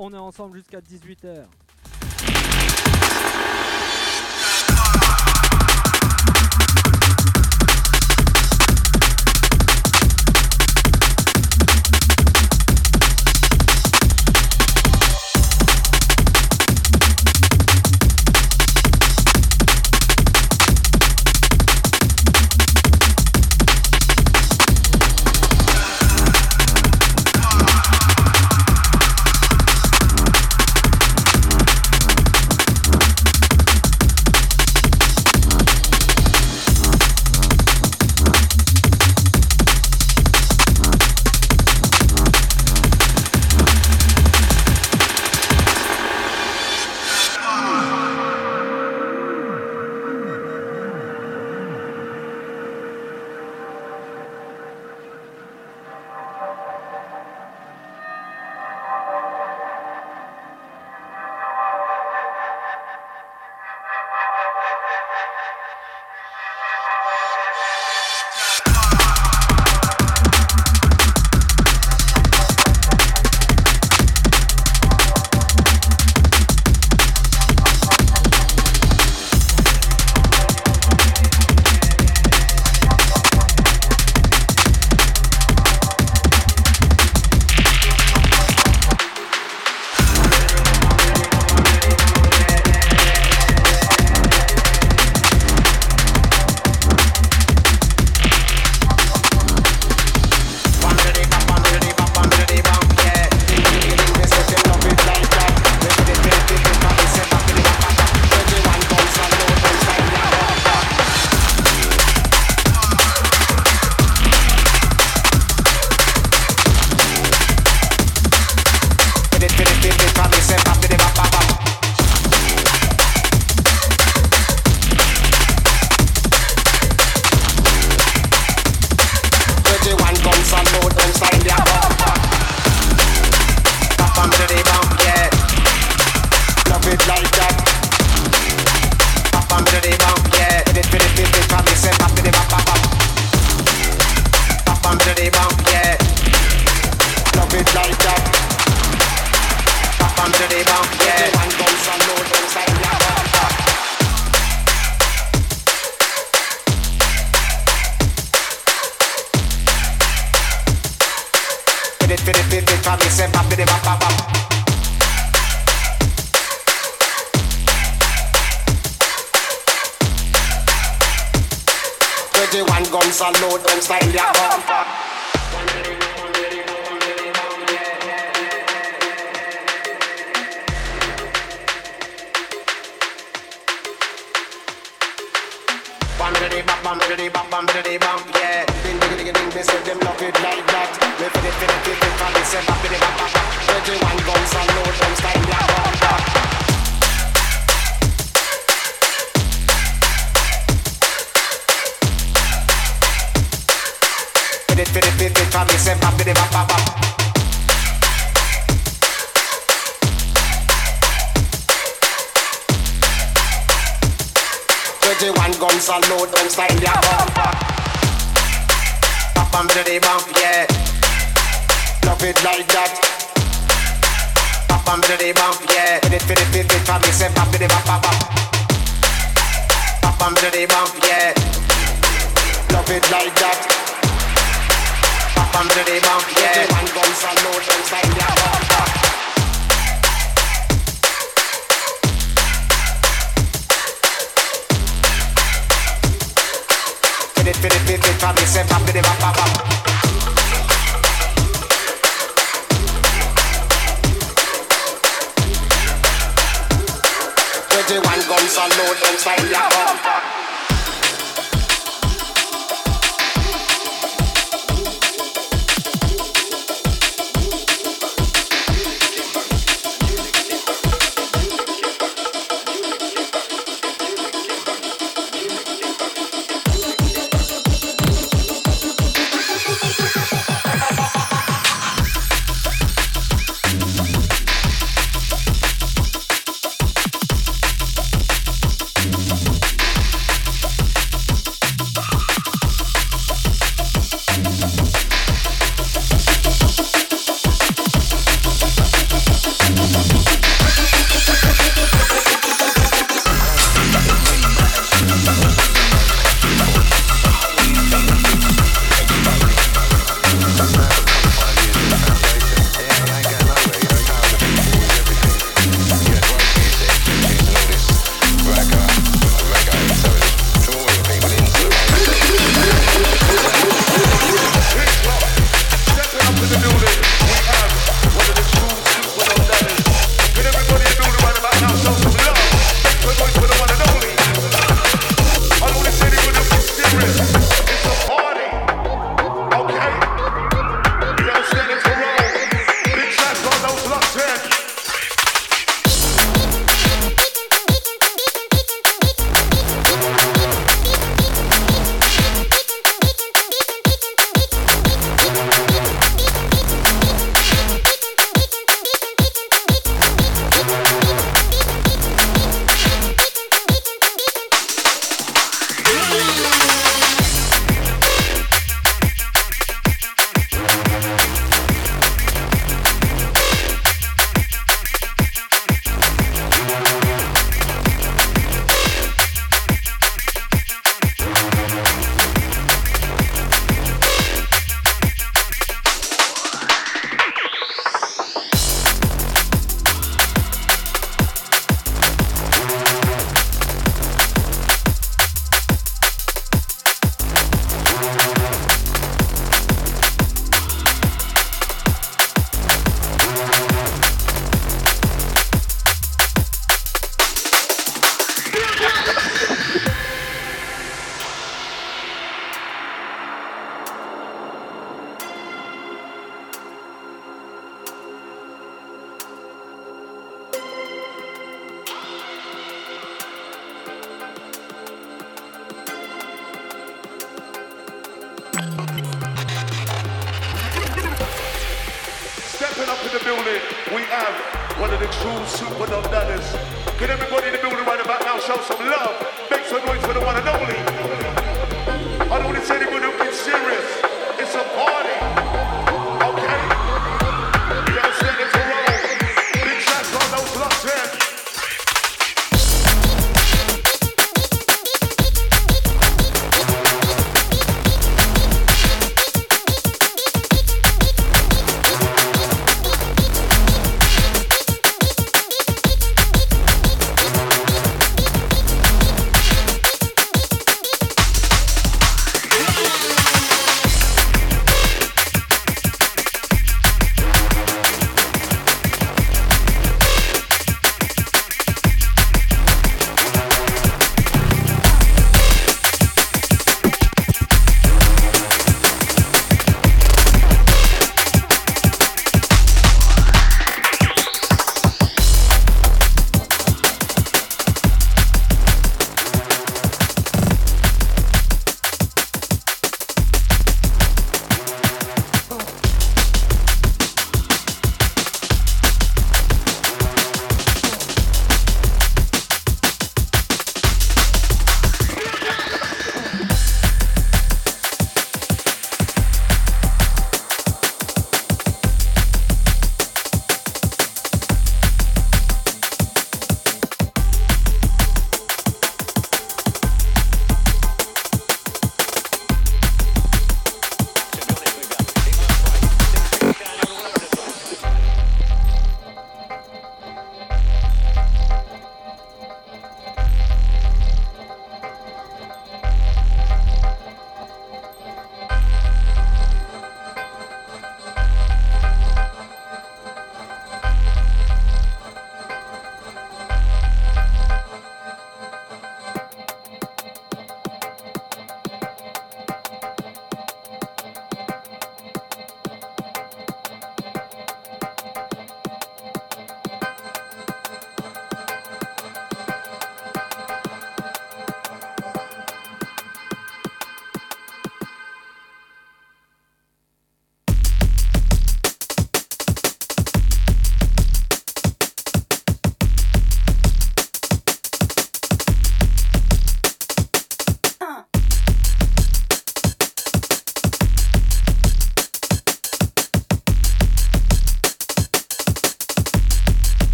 On 0.00 0.12
est 0.12 0.16
ensemble 0.16 0.56
jusqu'à 0.56 0.80
18h. 0.80 1.44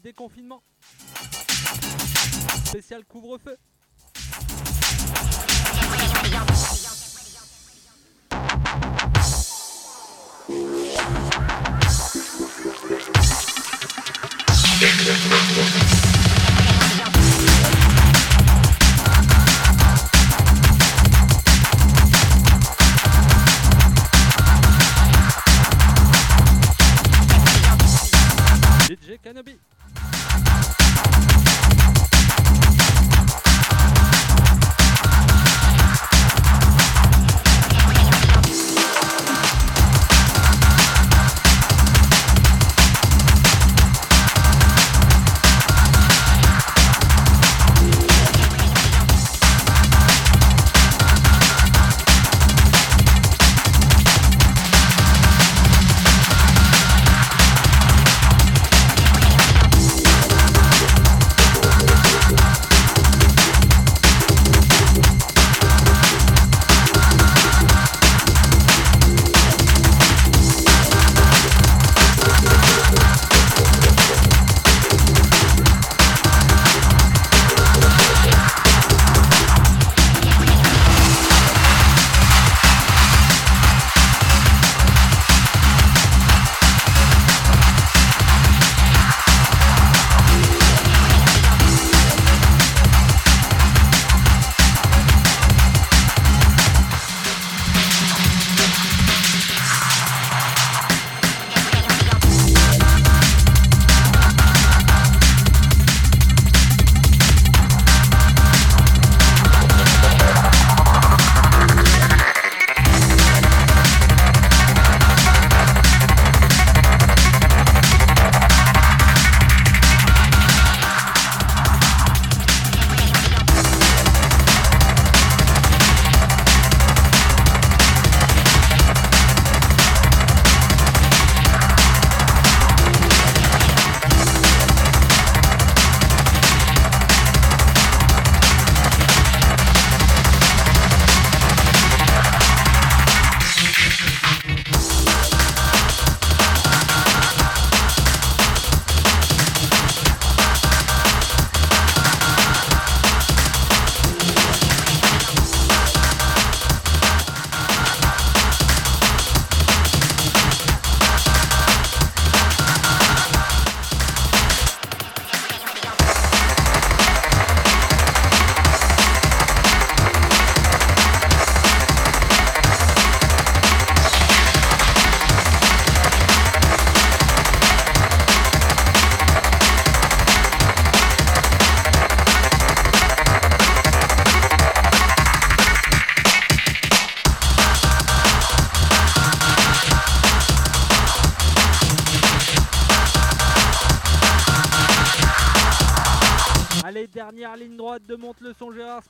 Déconfinement. 0.00 0.62
Spécial 2.64 3.04
couvre-feu. 3.04 3.56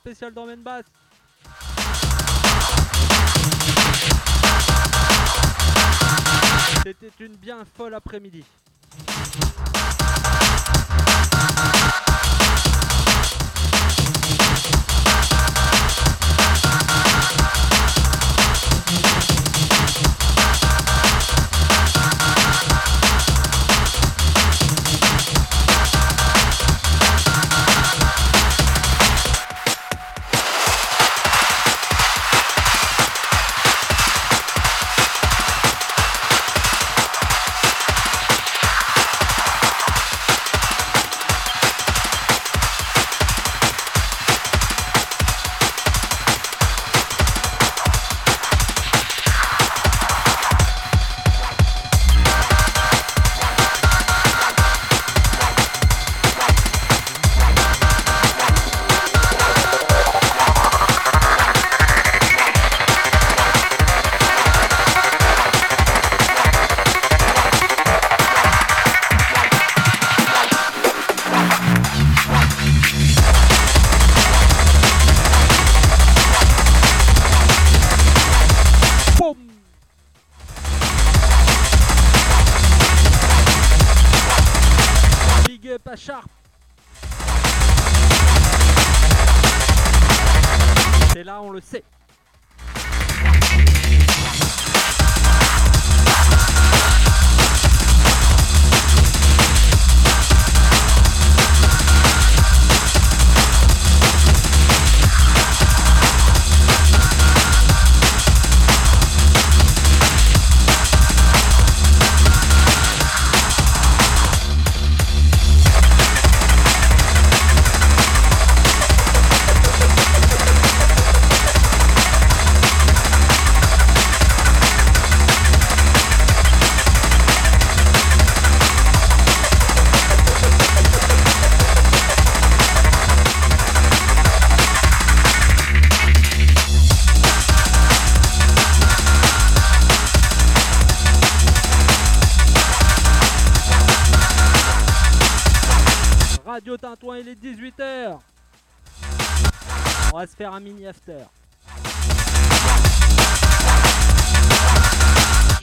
Spécial 0.01 0.33
dans 0.33 0.47
basse. 0.63 0.85
C'était 6.83 7.11
une 7.19 7.35
bien 7.35 7.63
folle 7.77 7.93
après-midi. 7.93 8.43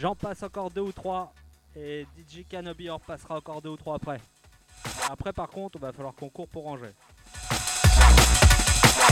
J'en 0.01 0.15
passe 0.15 0.43
encore 0.43 0.71
deux 0.71 0.81
ou 0.83 0.93
trois. 0.93 1.33
Et 1.77 2.07
DJ 2.17 2.45
Kanobi 2.49 2.91
en 2.91 2.97
repassera 2.97 3.37
encore 3.37 3.61
deux 3.63 3.71
ou 3.71 3.77
trois 3.77 3.97
après. 3.97 4.21
Après, 5.11 5.33
par 5.33 5.49
contre, 5.49 5.77
il 5.79 5.83
va 5.83 5.93
falloir 5.93 6.15
qu'on 6.15 6.29
court 6.29 6.49
pour 6.49 6.65
ranger. 6.65 6.93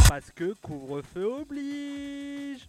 Parce 0.09 0.31
que 0.35 0.55
couvre-feu 0.63 1.25
oblige. 1.41 2.69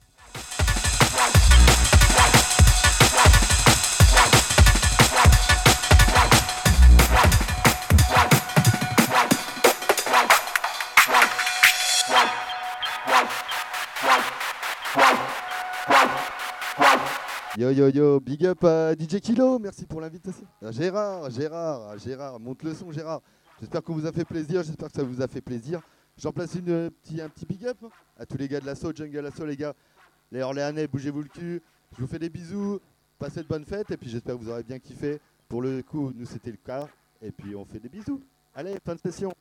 Yo 17.57 17.71
yo 17.71 17.87
yo, 17.89 18.19
big 18.19 18.45
up 18.45 18.63
à 18.65 18.93
DJ 18.93 19.19
Kilo, 19.19 19.57
merci 19.57 19.87
pour 19.87 19.99
l'invitation. 19.99 20.45
À 20.61 20.71
Gérard, 20.71 21.31
Gérard, 21.31 21.97
Gérard, 21.97 22.39
monte 22.39 22.61
le 22.61 22.75
son 22.75 22.91
Gérard. 22.91 23.19
J'espère 23.59 23.81
qu'on 23.81 23.95
vous 23.95 24.05
a 24.05 24.11
fait 24.11 24.25
plaisir, 24.25 24.61
j'espère 24.61 24.89
que 24.89 24.95
ça 24.95 25.01
vous 25.01 25.23
a 25.23 25.27
fait 25.27 25.41
plaisir. 25.41 25.81
J'en 26.19 26.31
place 26.31 26.53
une, 26.53 26.69
euh, 26.69 26.89
un 27.19 27.29
petit 27.29 27.47
big 27.47 27.65
up 27.65 27.79
à 28.15 28.27
tous 28.27 28.37
les 28.37 28.47
gars 28.47 28.59
de 28.59 28.67
l'assaut, 28.67 28.91
Jungle 28.93 29.25
Assaut 29.25 29.47
les 29.47 29.57
gars. 29.57 29.73
Les 30.31 30.43
Orléanais, 30.43 30.85
bougez-vous 30.85 31.23
le 31.23 31.29
cul. 31.29 31.63
Je 31.95 32.01
vous 32.01 32.05
fais 32.05 32.19
des 32.19 32.29
bisous, 32.29 32.79
passez 33.17 33.41
de 33.41 33.47
bonnes 33.47 33.65
fêtes 33.65 33.89
et 33.89 33.97
puis 33.97 34.07
j'espère 34.07 34.37
que 34.37 34.43
vous 34.43 34.51
aurez 34.51 34.61
bien 34.61 34.77
kiffé. 34.77 35.19
Pour 35.49 35.63
le 35.63 35.81
coup, 35.81 36.11
nous 36.13 36.27
c'était 36.27 36.51
le 36.51 36.57
cas. 36.63 36.87
Et 37.23 37.31
puis 37.31 37.55
on 37.55 37.65
fait 37.65 37.79
des 37.79 37.89
bisous. 37.89 38.21
Allez, 38.53 38.77
fin 38.85 38.93
de 38.93 38.99
session. 38.99 39.33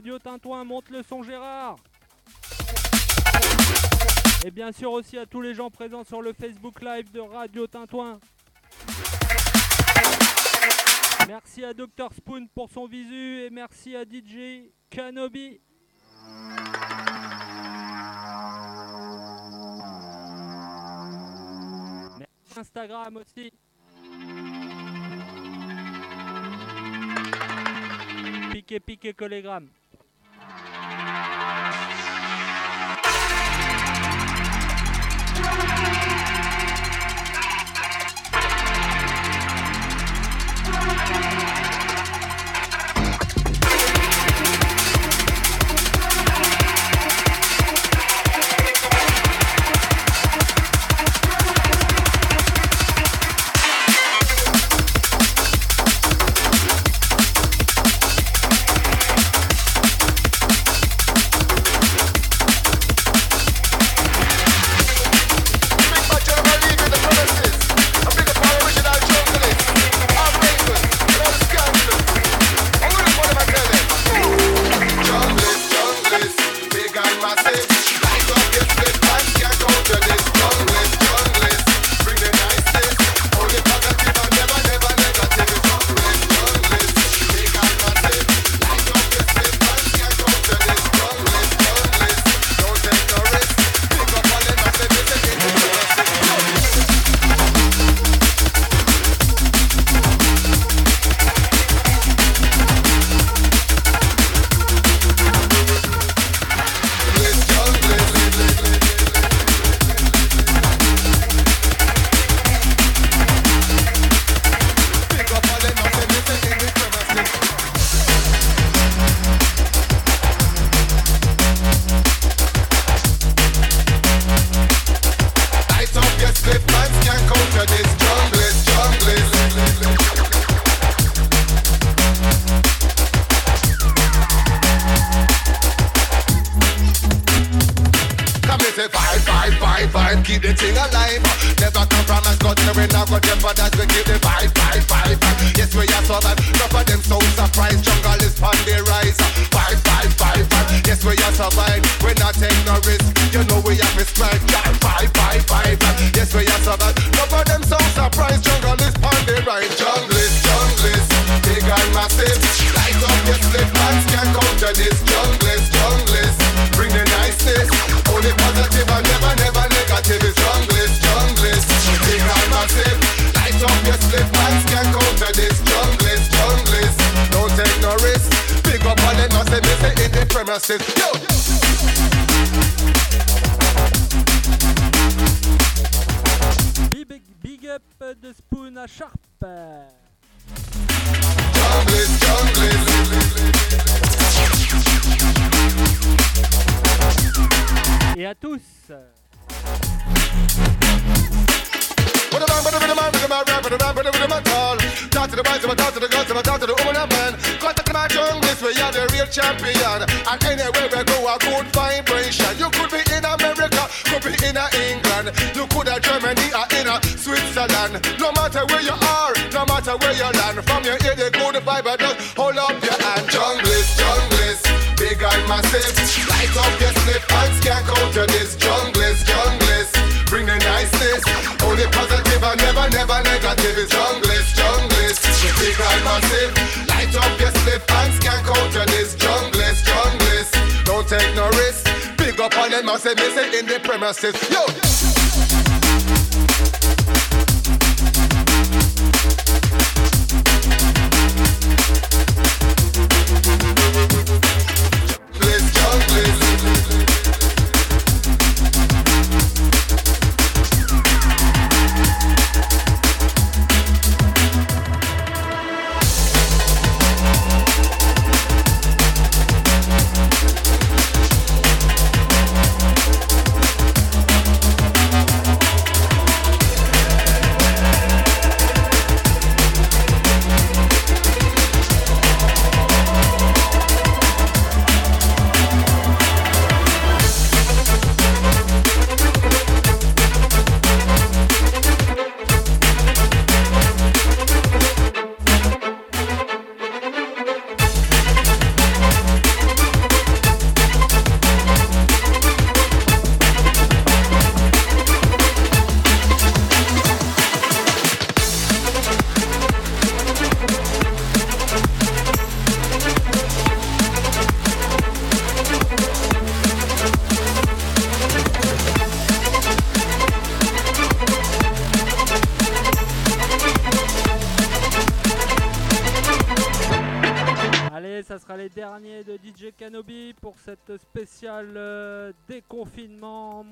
Radio 0.00 0.18
Tintoin 0.18 0.64
monte 0.64 0.88
le 0.88 1.02
son 1.02 1.22
Gérard 1.22 1.76
Et 4.46 4.50
bien 4.50 4.72
sûr 4.72 4.92
aussi 4.92 5.18
à 5.18 5.26
tous 5.26 5.42
les 5.42 5.52
gens 5.52 5.68
présents 5.68 6.04
sur 6.04 6.22
le 6.22 6.32
Facebook 6.32 6.80
Live 6.80 7.12
de 7.12 7.20
Radio 7.20 7.66
Tintoin. 7.66 8.18
Merci 11.28 11.62
à 11.66 11.74
Dr 11.74 12.14
Spoon 12.16 12.46
pour 12.54 12.70
son 12.70 12.86
visu 12.86 13.42
et 13.42 13.50
merci 13.50 13.94
à 13.94 14.04
DJ 14.04 14.70
Kanobi. 14.88 15.60
Instagram 22.56 23.18
aussi. 23.18 23.52
Piqué, 28.50 28.80
piqué, 28.80 29.12
collégramme. 29.12 29.68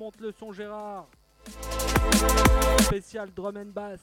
Monte 0.09 0.21
le 0.21 0.31
son 0.31 0.51
Gérard. 0.51 1.05
Spécial 2.79 3.29
drum 3.31 3.57
and 3.57 3.71
bass. 3.71 3.99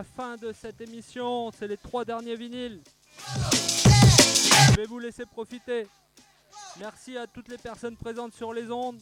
La 0.00 0.04
fin 0.04 0.36
de 0.36 0.50
cette 0.54 0.80
émission. 0.80 1.50
C'est 1.52 1.68
les 1.68 1.76
trois 1.76 2.06
derniers 2.06 2.34
vinyles. 2.34 2.80
Je 3.36 4.76
vais 4.76 4.86
vous 4.86 4.98
laisser 4.98 5.26
profiter. 5.26 5.86
Merci 6.78 7.18
à 7.18 7.26
toutes 7.26 7.48
les 7.48 7.58
personnes 7.58 7.98
présentes 7.98 8.32
sur 8.32 8.54
les 8.54 8.70
ondes. 8.70 8.98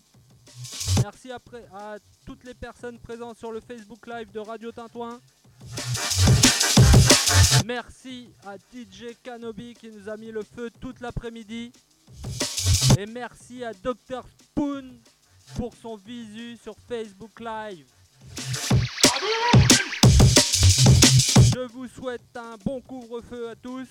Merci 1.00 1.30
à, 1.30 1.38
à 1.72 1.98
toutes 2.26 2.42
les 2.42 2.54
personnes 2.54 2.98
présentes 2.98 3.38
sur 3.38 3.52
le 3.52 3.60
Facebook 3.60 4.08
Live 4.08 4.32
de 4.32 4.40
Radio 4.40 4.72
Tintouin. 4.72 5.20
Merci 7.64 8.30
à 8.44 8.56
DJ 8.56 9.14
Kanobi 9.22 9.74
qui 9.74 9.90
nous 9.92 10.08
a 10.08 10.16
mis 10.16 10.32
le 10.32 10.42
feu 10.42 10.68
toute 10.80 11.00
l'après-midi. 11.00 11.72
Et 12.98 13.06
merci 13.06 13.62
à 13.62 13.72
Dr 13.72 14.24
Spoon 14.40 14.98
pour 15.54 15.76
son 15.76 15.94
visu 15.94 16.56
sur 16.56 16.74
Facebook 16.88 17.38
Live. 17.38 17.86
Je 20.78 21.66
vous 21.72 21.88
souhaite 21.88 22.36
un 22.36 22.56
bon 22.64 22.80
couvre-feu 22.80 23.48
à 23.50 23.56
tous. 23.56 23.88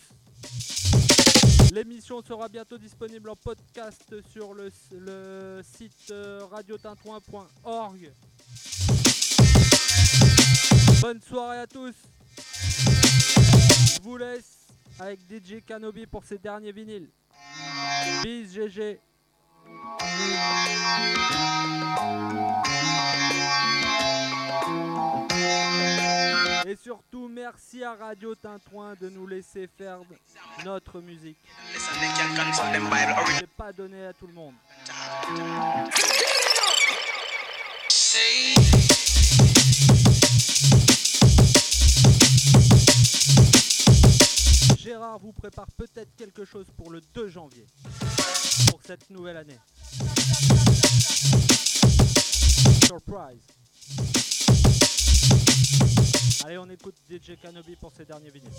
L'émission 1.74 2.22
sera 2.22 2.48
bientôt 2.48 2.78
disponible 2.78 3.30
en 3.30 3.36
podcast 3.36 4.04
sur 4.32 4.54
le, 4.54 4.72
le 4.92 5.62
site 5.64 6.12
euh, 6.12 6.46
radiotintouin.org. 6.50 8.12
Bonne 11.02 11.22
soirée 11.22 11.60
à 11.60 11.68
tous. 11.68 11.94
Je 13.96 14.02
vous 14.02 14.18
laisse 14.18 14.68
avec 15.00 15.20
DJ 15.30 15.62
Kanobi 15.66 16.06
pour 16.06 16.24
ses 16.24 16.38
derniers 16.38 16.72
vinyles. 16.72 17.10
Bis 18.24 18.54
GG. 18.54 19.00
Et 26.66 26.76
surtout, 26.76 27.30
merci 27.30 27.82
à 27.84 27.96
Radio 27.96 28.36
Tintouin 28.36 28.94
de 29.00 29.10
nous 29.10 29.26
laisser 29.26 29.70
faire 29.78 30.00
notre 30.66 31.00
musique. 31.00 31.38
C'est 33.40 33.50
pas 33.56 33.72
donné 33.72 34.06
à 34.06 34.14
tout 34.14 34.28
le 34.28 34.34
monde. 34.34 34.54
Gérard 44.88 45.20
vous 45.20 45.34
prépare 45.34 45.68
peut-être 45.76 46.16
quelque 46.16 46.46
chose 46.46 46.68
pour 46.78 46.90
le 46.92 47.02
2 47.14 47.28
janvier, 47.28 47.68
pour 48.70 48.80
cette 48.82 49.10
nouvelle 49.10 49.36
année. 49.36 49.60
Surprise. 52.86 53.42
Allez, 56.46 56.58
on 56.58 56.70
écoute 56.70 56.96
DJ 57.10 57.34
Kanobi 57.42 57.76
pour 57.76 57.92
ses 57.92 58.06
derniers 58.06 58.30
vinyles. 58.30 58.50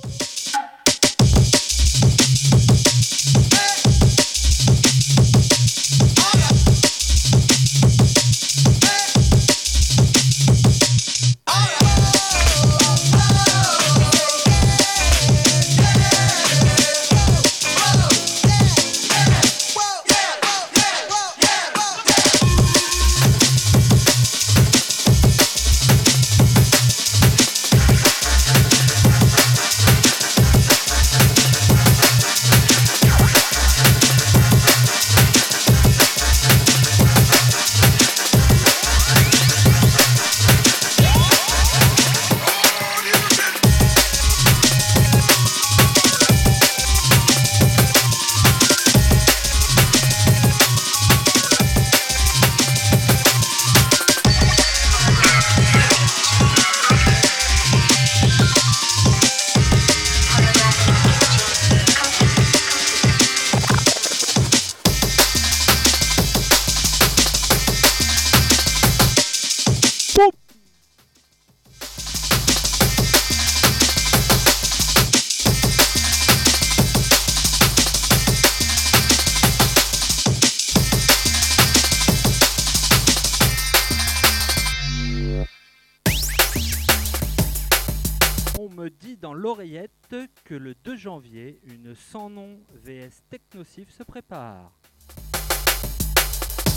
Que 90.48 90.54
le 90.54 90.74
2 90.74 90.96
janvier, 90.96 91.60
une 91.64 91.94
sans 91.94 92.30
nom 92.30 92.58
VS 92.72 93.20
Technocif 93.28 93.90
se 93.90 94.02
prépare. 94.02 94.72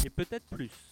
Et 0.04 0.10
peut-être 0.10 0.46
plus. 0.48 0.91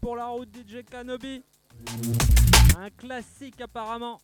Pour 0.00 0.16
la 0.16 0.26
route 0.26 0.48
DJ 0.54 0.84
Kanobi. 0.88 1.42
Un 2.78 2.90
classique 2.90 3.60
apparemment. 3.60 4.20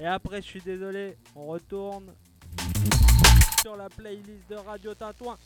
Et 0.00 0.06
après, 0.06 0.40
je 0.40 0.46
suis 0.46 0.60
désolé, 0.60 1.16
on 1.34 1.46
retourne 1.46 2.06
sur 3.62 3.76
la 3.76 3.88
playlist 3.88 4.48
de 4.48 4.54
Radio 4.54 4.94
Tintouin. 4.94 5.36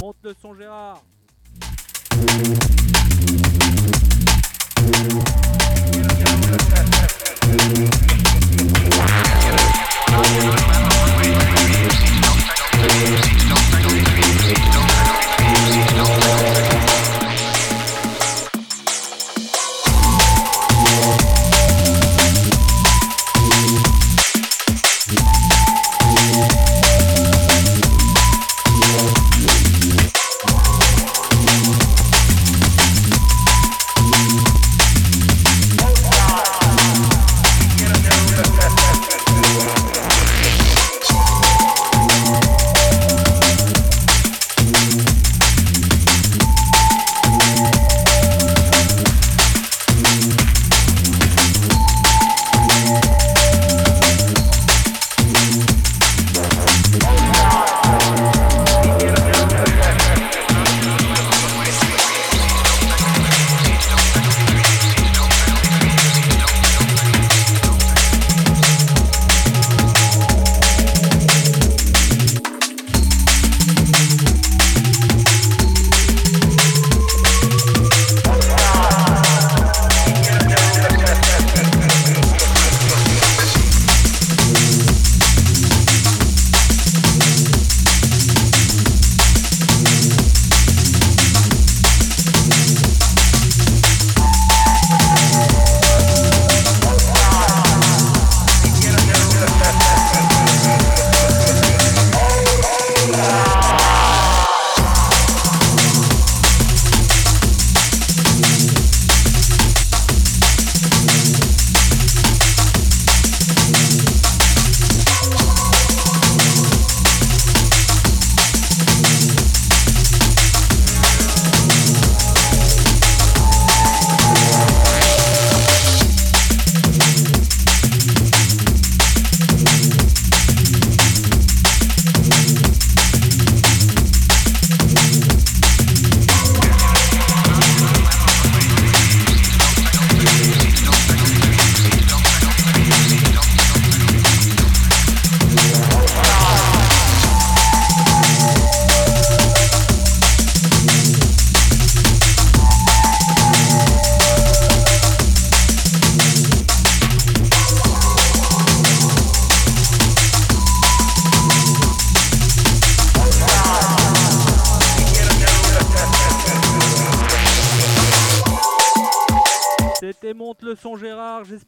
Monte 0.00 0.16
le 0.22 0.34
son 0.40 0.54
Gérard. 0.54 1.02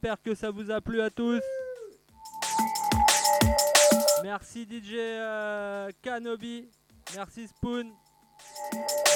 J'espère 0.09 0.23
que 0.23 0.35
ça 0.35 0.51
vous 0.51 0.71
a 0.71 0.81
plu 0.81 1.03
à 1.03 1.11
tous. 1.11 1.43
Merci 4.23 4.63
DJ 4.63 4.95
euh, 4.95 5.91
Kanobi, 6.01 6.71
merci 7.15 7.47
Spoon, 7.47 7.93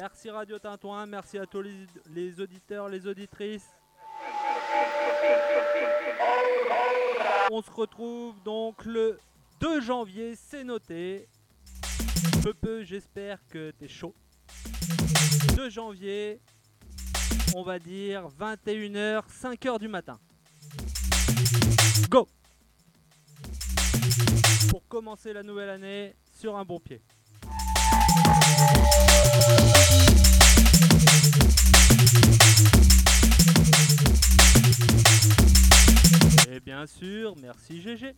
merci 0.03 0.29
Radio 0.29 0.59
Tintouin, 0.59 1.07
merci 1.07 1.39
à 1.39 1.47
tous 1.47 1.63
les, 1.63 2.41
auditeurs, 2.41 2.91
les 2.91 3.07
auditrices. 3.07 3.71
On 7.51 7.63
se 7.63 7.71
retrouve 7.71 8.43
donc 8.43 8.85
le 8.85 9.19
2 9.61 9.81
janvier, 9.81 10.37
c'est 10.37 10.65
noté. 10.65 11.27
Peu 12.43 12.53
peu, 12.53 12.83
j'espère 12.83 13.39
que 13.49 13.71
t'es 13.71 13.89
chaud. 13.89 14.15
2 15.57 15.71
janvier, 15.71 16.43
on 17.55 17.63
va 17.63 17.79
dire 17.79 18.29
21h, 18.39 19.23
5h 19.31 19.79
du 19.79 19.89
matin. 19.89 20.19
Go 22.09 22.29
Pour 24.69 24.87
commencer 24.89 25.33
la 25.33 25.43
nouvelle 25.43 25.71
année 25.71 26.15
sur 26.39 26.57
un 26.57 26.65
bon 26.65 26.81
pied. 26.81 27.01
Et 36.51 36.61
bien 36.61 36.87
sûr, 36.87 37.35
merci 37.41 37.81
GG. 37.81 38.15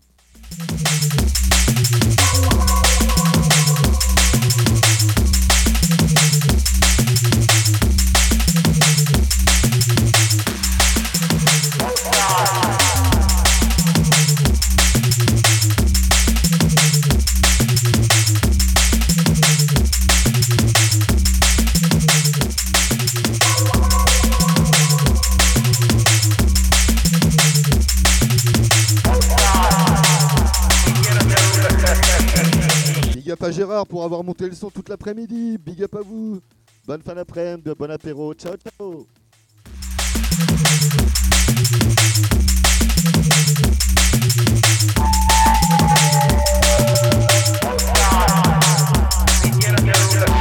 Gérard 33.55 33.87
pour 33.87 34.03
avoir 34.03 34.25
monté 34.25 34.49
le 34.49 34.55
son 34.55 34.69
toute 34.69 34.89
l'après-midi. 34.89 35.59
Big 35.59 35.83
up 35.83 35.95
à 35.95 36.01
vous. 36.01 36.41
Bonne 36.87 37.03
fin 37.03 37.15
d'après-midi, 37.15 37.71
bon 37.79 37.91
apéro. 37.91 38.35
Ciao, 38.35 38.55
ciao. 38.57 39.07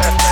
Yeah. 0.03 0.22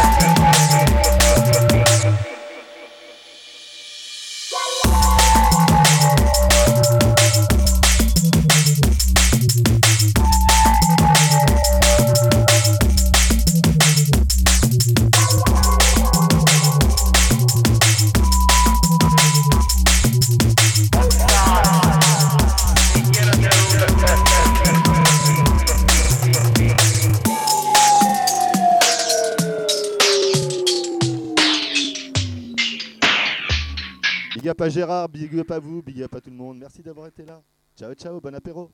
Up 34.51 34.61
à 34.61 34.69
Gérard, 34.69 35.07
big 35.07 35.33
up 35.39 35.49
à 35.51 35.59
vous, 35.59 35.81
big 35.81 36.01
up 36.03 36.13
à 36.13 36.21
tout 36.21 36.29
le 36.29 36.35
monde. 36.35 36.57
Merci 36.57 36.81
d'avoir 36.81 37.07
été 37.07 37.25
là. 37.25 37.41
Ciao, 37.77 37.93
ciao, 37.93 38.19
bon 38.19 38.35
apéro. 38.35 38.69